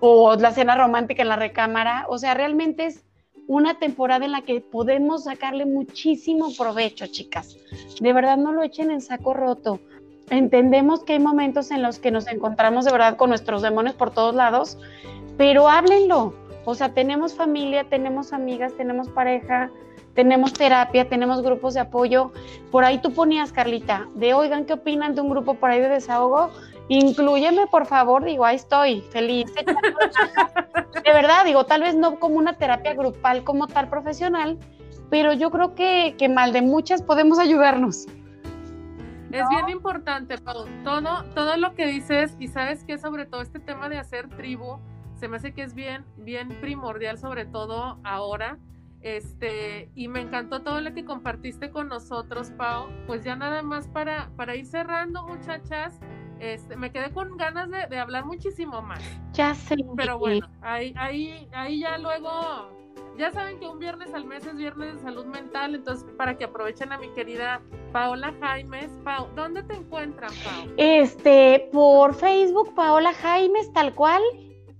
o 0.00 0.34
la 0.36 0.52
cena 0.52 0.76
romántica 0.76 1.22
en 1.22 1.28
la 1.28 1.36
recámara. 1.36 2.06
O 2.08 2.18
sea, 2.18 2.34
realmente 2.34 2.86
es 2.86 3.04
una 3.46 3.78
temporada 3.78 4.24
en 4.24 4.32
la 4.32 4.42
que 4.42 4.60
podemos 4.60 5.24
sacarle 5.24 5.66
muchísimo 5.66 6.48
provecho, 6.56 7.06
chicas. 7.06 7.56
De 8.00 8.12
verdad, 8.12 8.36
no 8.36 8.52
lo 8.52 8.62
echen 8.62 8.90
en 8.90 9.00
saco 9.00 9.34
roto. 9.34 9.80
Entendemos 10.28 11.04
que 11.04 11.14
hay 11.14 11.20
momentos 11.20 11.70
en 11.70 11.82
los 11.82 12.00
que 12.00 12.10
nos 12.10 12.26
encontramos 12.26 12.84
de 12.84 12.90
verdad 12.90 13.16
con 13.16 13.30
nuestros 13.30 13.62
demonios 13.62 13.94
por 13.94 14.10
todos 14.10 14.34
lados, 14.34 14.76
pero 15.36 15.68
háblenlo. 15.68 16.34
O 16.64 16.74
sea, 16.74 16.92
tenemos 16.92 17.34
familia, 17.34 17.84
tenemos 17.84 18.32
amigas, 18.32 18.72
tenemos 18.76 19.08
pareja, 19.08 19.70
tenemos 20.14 20.52
terapia, 20.52 21.08
tenemos 21.08 21.42
grupos 21.42 21.74
de 21.74 21.80
apoyo. 21.80 22.32
Por 22.72 22.84
ahí 22.84 22.98
tú 22.98 23.12
ponías, 23.12 23.52
Carlita, 23.52 24.08
de 24.14 24.34
oigan, 24.34 24.64
¿qué 24.64 24.72
opinan 24.72 25.14
de 25.14 25.20
un 25.20 25.30
grupo 25.30 25.54
por 25.54 25.70
ahí 25.70 25.80
de 25.80 25.88
desahogo? 25.88 26.50
Inclúyeme, 26.88 27.66
por 27.68 27.86
favor, 27.86 28.24
digo, 28.24 28.44
ahí 28.44 28.56
estoy, 28.56 29.00
feliz. 29.10 29.52
De 31.04 31.12
verdad, 31.12 31.44
digo, 31.44 31.64
tal 31.66 31.82
vez 31.82 31.94
no 31.94 32.18
como 32.18 32.36
una 32.36 32.54
terapia 32.54 32.94
grupal 32.94 33.44
como 33.44 33.68
tal 33.68 33.88
profesional, 33.88 34.58
pero 35.08 35.32
yo 35.32 35.50
creo 35.52 35.74
que, 35.76 36.16
que 36.18 36.28
mal 36.28 36.52
de 36.52 36.62
muchas 36.62 37.02
podemos 37.02 37.38
ayudarnos. 37.38 38.06
Es 39.30 39.48
bien 39.50 39.68
importante, 39.68 40.38
Pau. 40.38 40.64
Todo, 40.82 41.24
todo 41.34 41.56
lo 41.56 41.74
que 41.74 41.86
dices, 41.86 42.36
y 42.40 42.48
sabes 42.48 42.82
que 42.84 42.98
sobre 42.98 43.26
todo 43.26 43.42
este 43.42 43.60
tema 43.60 43.88
de 43.88 43.98
hacer 43.98 44.28
tribu, 44.30 44.78
se 45.16 45.28
me 45.28 45.36
hace 45.36 45.52
que 45.52 45.62
es 45.62 45.74
bien, 45.74 46.04
bien 46.18 46.48
primordial, 46.60 47.18
sobre 47.18 47.46
todo 47.46 47.98
ahora. 48.04 48.58
Este, 49.00 49.90
y 49.94 50.08
me 50.08 50.20
encantó 50.20 50.62
todo 50.62 50.80
lo 50.80 50.92
que 50.92 51.04
compartiste 51.04 51.70
con 51.70 51.88
nosotros, 51.88 52.50
Pau. 52.56 52.88
Pues 53.06 53.24
ya 53.24 53.36
nada 53.36 53.62
más 53.62 53.86
para, 53.88 54.30
para 54.36 54.56
ir 54.56 54.66
cerrando, 54.66 55.26
muchachas. 55.26 55.98
Este, 56.40 56.76
me 56.76 56.90
quedé 56.90 57.12
con 57.12 57.36
ganas 57.36 57.70
de, 57.70 57.86
de 57.86 57.98
hablar 57.98 58.24
muchísimo 58.24 58.82
más. 58.82 59.00
Ya 59.32 59.54
sé. 59.54 59.76
Pero 59.96 60.18
bueno, 60.18 60.48
ahí, 60.60 60.92
ahí, 60.96 61.48
ahí 61.52 61.80
ya 61.80 61.98
luego 61.98 62.76
ya 63.16 63.32
saben 63.32 63.58
que 63.58 63.66
un 63.66 63.78
viernes 63.78 64.12
al 64.12 64.24
mes 64.26 64.44
es 64.44 64.56
viernes 64.56 64.96
de 64.96 65.00
salud 65.00 65.24
mental, 65.24 65.74
entonces 65.74 66.06
para 66.18 66.36
que 66.36 66.44
aprovechen 66.44 66.92
a 66.92 66.98
mi 66.98 67.08
querida 67.10 67.62
Paola 67.92 68.34
Jaimes. 68.40 68.90
Pau, 69.04 69.28
¿dónde 69.34 69.62
te 69.62 69.74
encuentran, 69.74 70.30
Pau? 70.44 70.74
Este, 70.76 71.68
por 71.72 72.14
Facebook, 72.14 72.74
Paola 72.74 73.14
Jaimes, 73.14 73.72
tal 73.72 73.94
cual. 73.94 74.22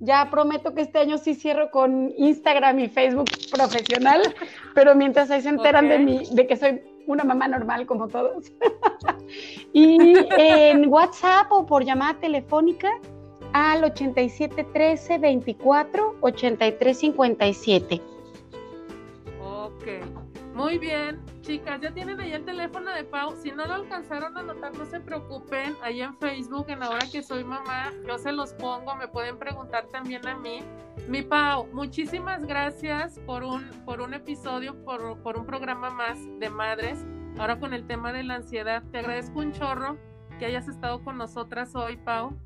Ya 0.01 0.29
prometo 0.31 0.75
que 0.75 0.83
este 0.83 0.99
año 0.99 1.19
sí 1.19 1.35
cierro 1.35 1.71
con 1.71 2.13
Instagram 2.17 2.81
y 2.81 2.89
Facebook 2.89 3.31
profesional, 3.51 4.35
pero 4.75 4.95
mientras 4.95 5.31
ahí 5.31 5.41
se 5.41 5.49
enteran 5.49 5.89
de 5.89 5.99
mí, 5.99 6.23
de 6.33 6.47
que 6.47 6.57
soy 6.57 6.83
una 7.07 7.25
mamá 7.25 7.49
normal 7.49 7.87
como 7.87 8.09
todos. 8.09 8.53
y 9.73 10.17
en 10.39 10.89
WhatsApp 10.89 11.51
o 11.51 11.65
por 11.65 11.85
llamada 11.85 12.15
telefónica 12.21 12.91
al 13.53 13.85
8713 13.85 15.19
24 15.19 16.17
83 16.21 16.99
57. 16.99 18.03
Muy 20.55 20.79
bien, 20.79 21.21
chicas, 21.47 21.81
ya 21.81 21.93
tienen 21.93 22.21
ahí 22.21 22.33
el 22.33 22.45
teléfono 22.45 22.91
de 22.93 23.05
Pau. 23.05 23.37
Si 23.37 23.53
no 23.53 23.67
lo 23.67 23.75
alcanzaron 23.75 24.37
a 24.37 24.41
anotar, 24.41 24.77
no 24.77 24.85
se 24.85 24.99
preocupen. 25.01 25.77
Ahí 25.83 26.03
en 26.03 26.17
Facebook, 26.19 26.67
en 26.69 26.83
Ahora 26.83 27.07
que 27.11 27.23
soy 27.23 27.45
mamá, 27.45 27.93
yo 28.07 28.19
se 28.19 28.33
los 28.33 28.53
pongo. 28.55 28.97
Me 28.97 29.07
pueden 29.07 29.39
preguntar 29.39 29.87
también 29.93 30.27
a 30.27 30.37
mí. 30.37 30.61
Mi 31.09 31.23
Pau, 31.23 31.69
muchísimas 31.73 32.45
gracias 32.45 33.21
por 33.27 33.45
un, 33.45 33.71
por 33.85 34.01
un 34.01 34.15
episodio, 34.15 34.75
por, 34.85 35.23
por 35.23 35.39
un 35.39 35.47
programa 35.47 35.91
más 35.91 36.19
de 36.41 36.51
madres. 36.51 37.07
Ahora 37.39 37.61
con 37.61 37.73
el 37.73 37.87
tema 37.87 38.13
de 38.13 38.25
la 38.25 38.37
ansiedad. 38.37 38.83
Te 38.91 38.99
agradezco 38.99 39.39
un 39.39 39.53
chorro 39.53 39.97
que 40.41 40.47
hayas 40.47 40.67
estado 40.67 41.03
con 41.05 41.17
nosotras 41.17 41.77
hoy, 41.77 41.97
Pau. 41.97 42.37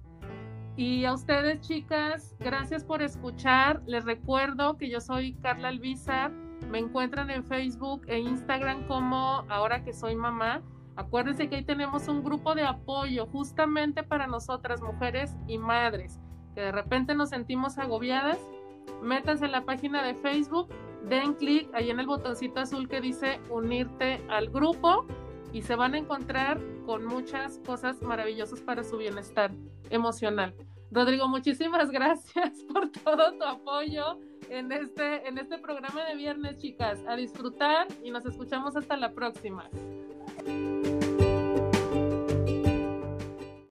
Y 0.77 1.07
a 1.07 1.15
ustedes, 1.15 1.61
chicas, 1.61 2.37
gracias 2.39 2.85
por 2.85 3.03
escuchar. 3.03 3.83
Les 3.87 4.05
recuerdo 4.05 4.77
que 4.77 4.91
yo 4.91 5.01
soy 5.01 5.35
Carla 5.35 5.69
Alvizar 5.69 6.33
me 6.71 6.79
encuentran 6.79 7.31
en 7.31 7.45
Facebook 7.45 8.03
e 8.07 8.19
Instagram 8.19 8.87
como 8.87 9.45
ahora 9.49 9.83
que 9.83 9.93
soy 9.93 10.15
mamá. 10.15 10.63
Acuérdense 10.97 11.49
que 11.49 11.57
ahí 11.57 11.65
tenemos 11.65 12.07
un 12.09 12.23
grupo 12.23 12.55
de 12.55 12.63
apoyo 12.63 13.27
justamente 13.27 14.03
para 14.03 14.27
nosotras, 14.27 14.81
mujeres 14.81 15.37
y 15.49 15.59
madres, 15.59 16.21
que 16.55 16.61
de 16.61 16.73
repente 16.73 17.15
nos 17.15 17.31
sentimos 17.31 17.79
agobiadas. 17.79 18.39
Métanse 19.03 19.47
en 19.47 19.53
la 19.53 19.65
página 19.65 20.03
de 20.03 20.15
Facebook, 20.15 20.69
den 21.09 21.35
clic 21.35 21.69
ahí 21.75 21.91
en 21.91 21.99
el 21.99 22.07
botoncito 22.07 22.61
azul 22.61 22.89
que 22.89 23.01
dice 23.01 23.41
unirte 23.51 24.23
al 24.29 24.51
grupo 24.51 25.07
y 25.53 25.63
se 25.63 25.75
van 25.75 25.95
a 25.95 25.99
encontrar 25.99 26.61
con 26.87 27.05
muchas 27.05 27.59
cosas 27.67 28.01
maravillosas 28.03 28.61
para 28.61 28.85
su 28.85 28.97
bienestar 28.99 29.51
emocional. 29.91 30.55
Rodrigo, 30.91 31.29
muchísimas 31.29 31.91
gracias 31.93 32.65
por 32.73 32.91
todo 32.91 33.33
tu 33.35 33.45
apoyo 33.45 34.19
en 34.49 34.73
este, 34.73 35.27
en 35.27 35.39
este 35.39 35.59
programa 35.59 36.05
de 36.05 36.17
viernes, 36.17 36.59
chicas. 36.59 36.99
A 37.09 37.17
disfrutar 37.17 37.87
y 38.03 38.11
nos 38.11 38.27
escuchamos 38.27 38.77
hasta 38.77 38.97
la 38.97 39.13
próxima. 39.13 39.69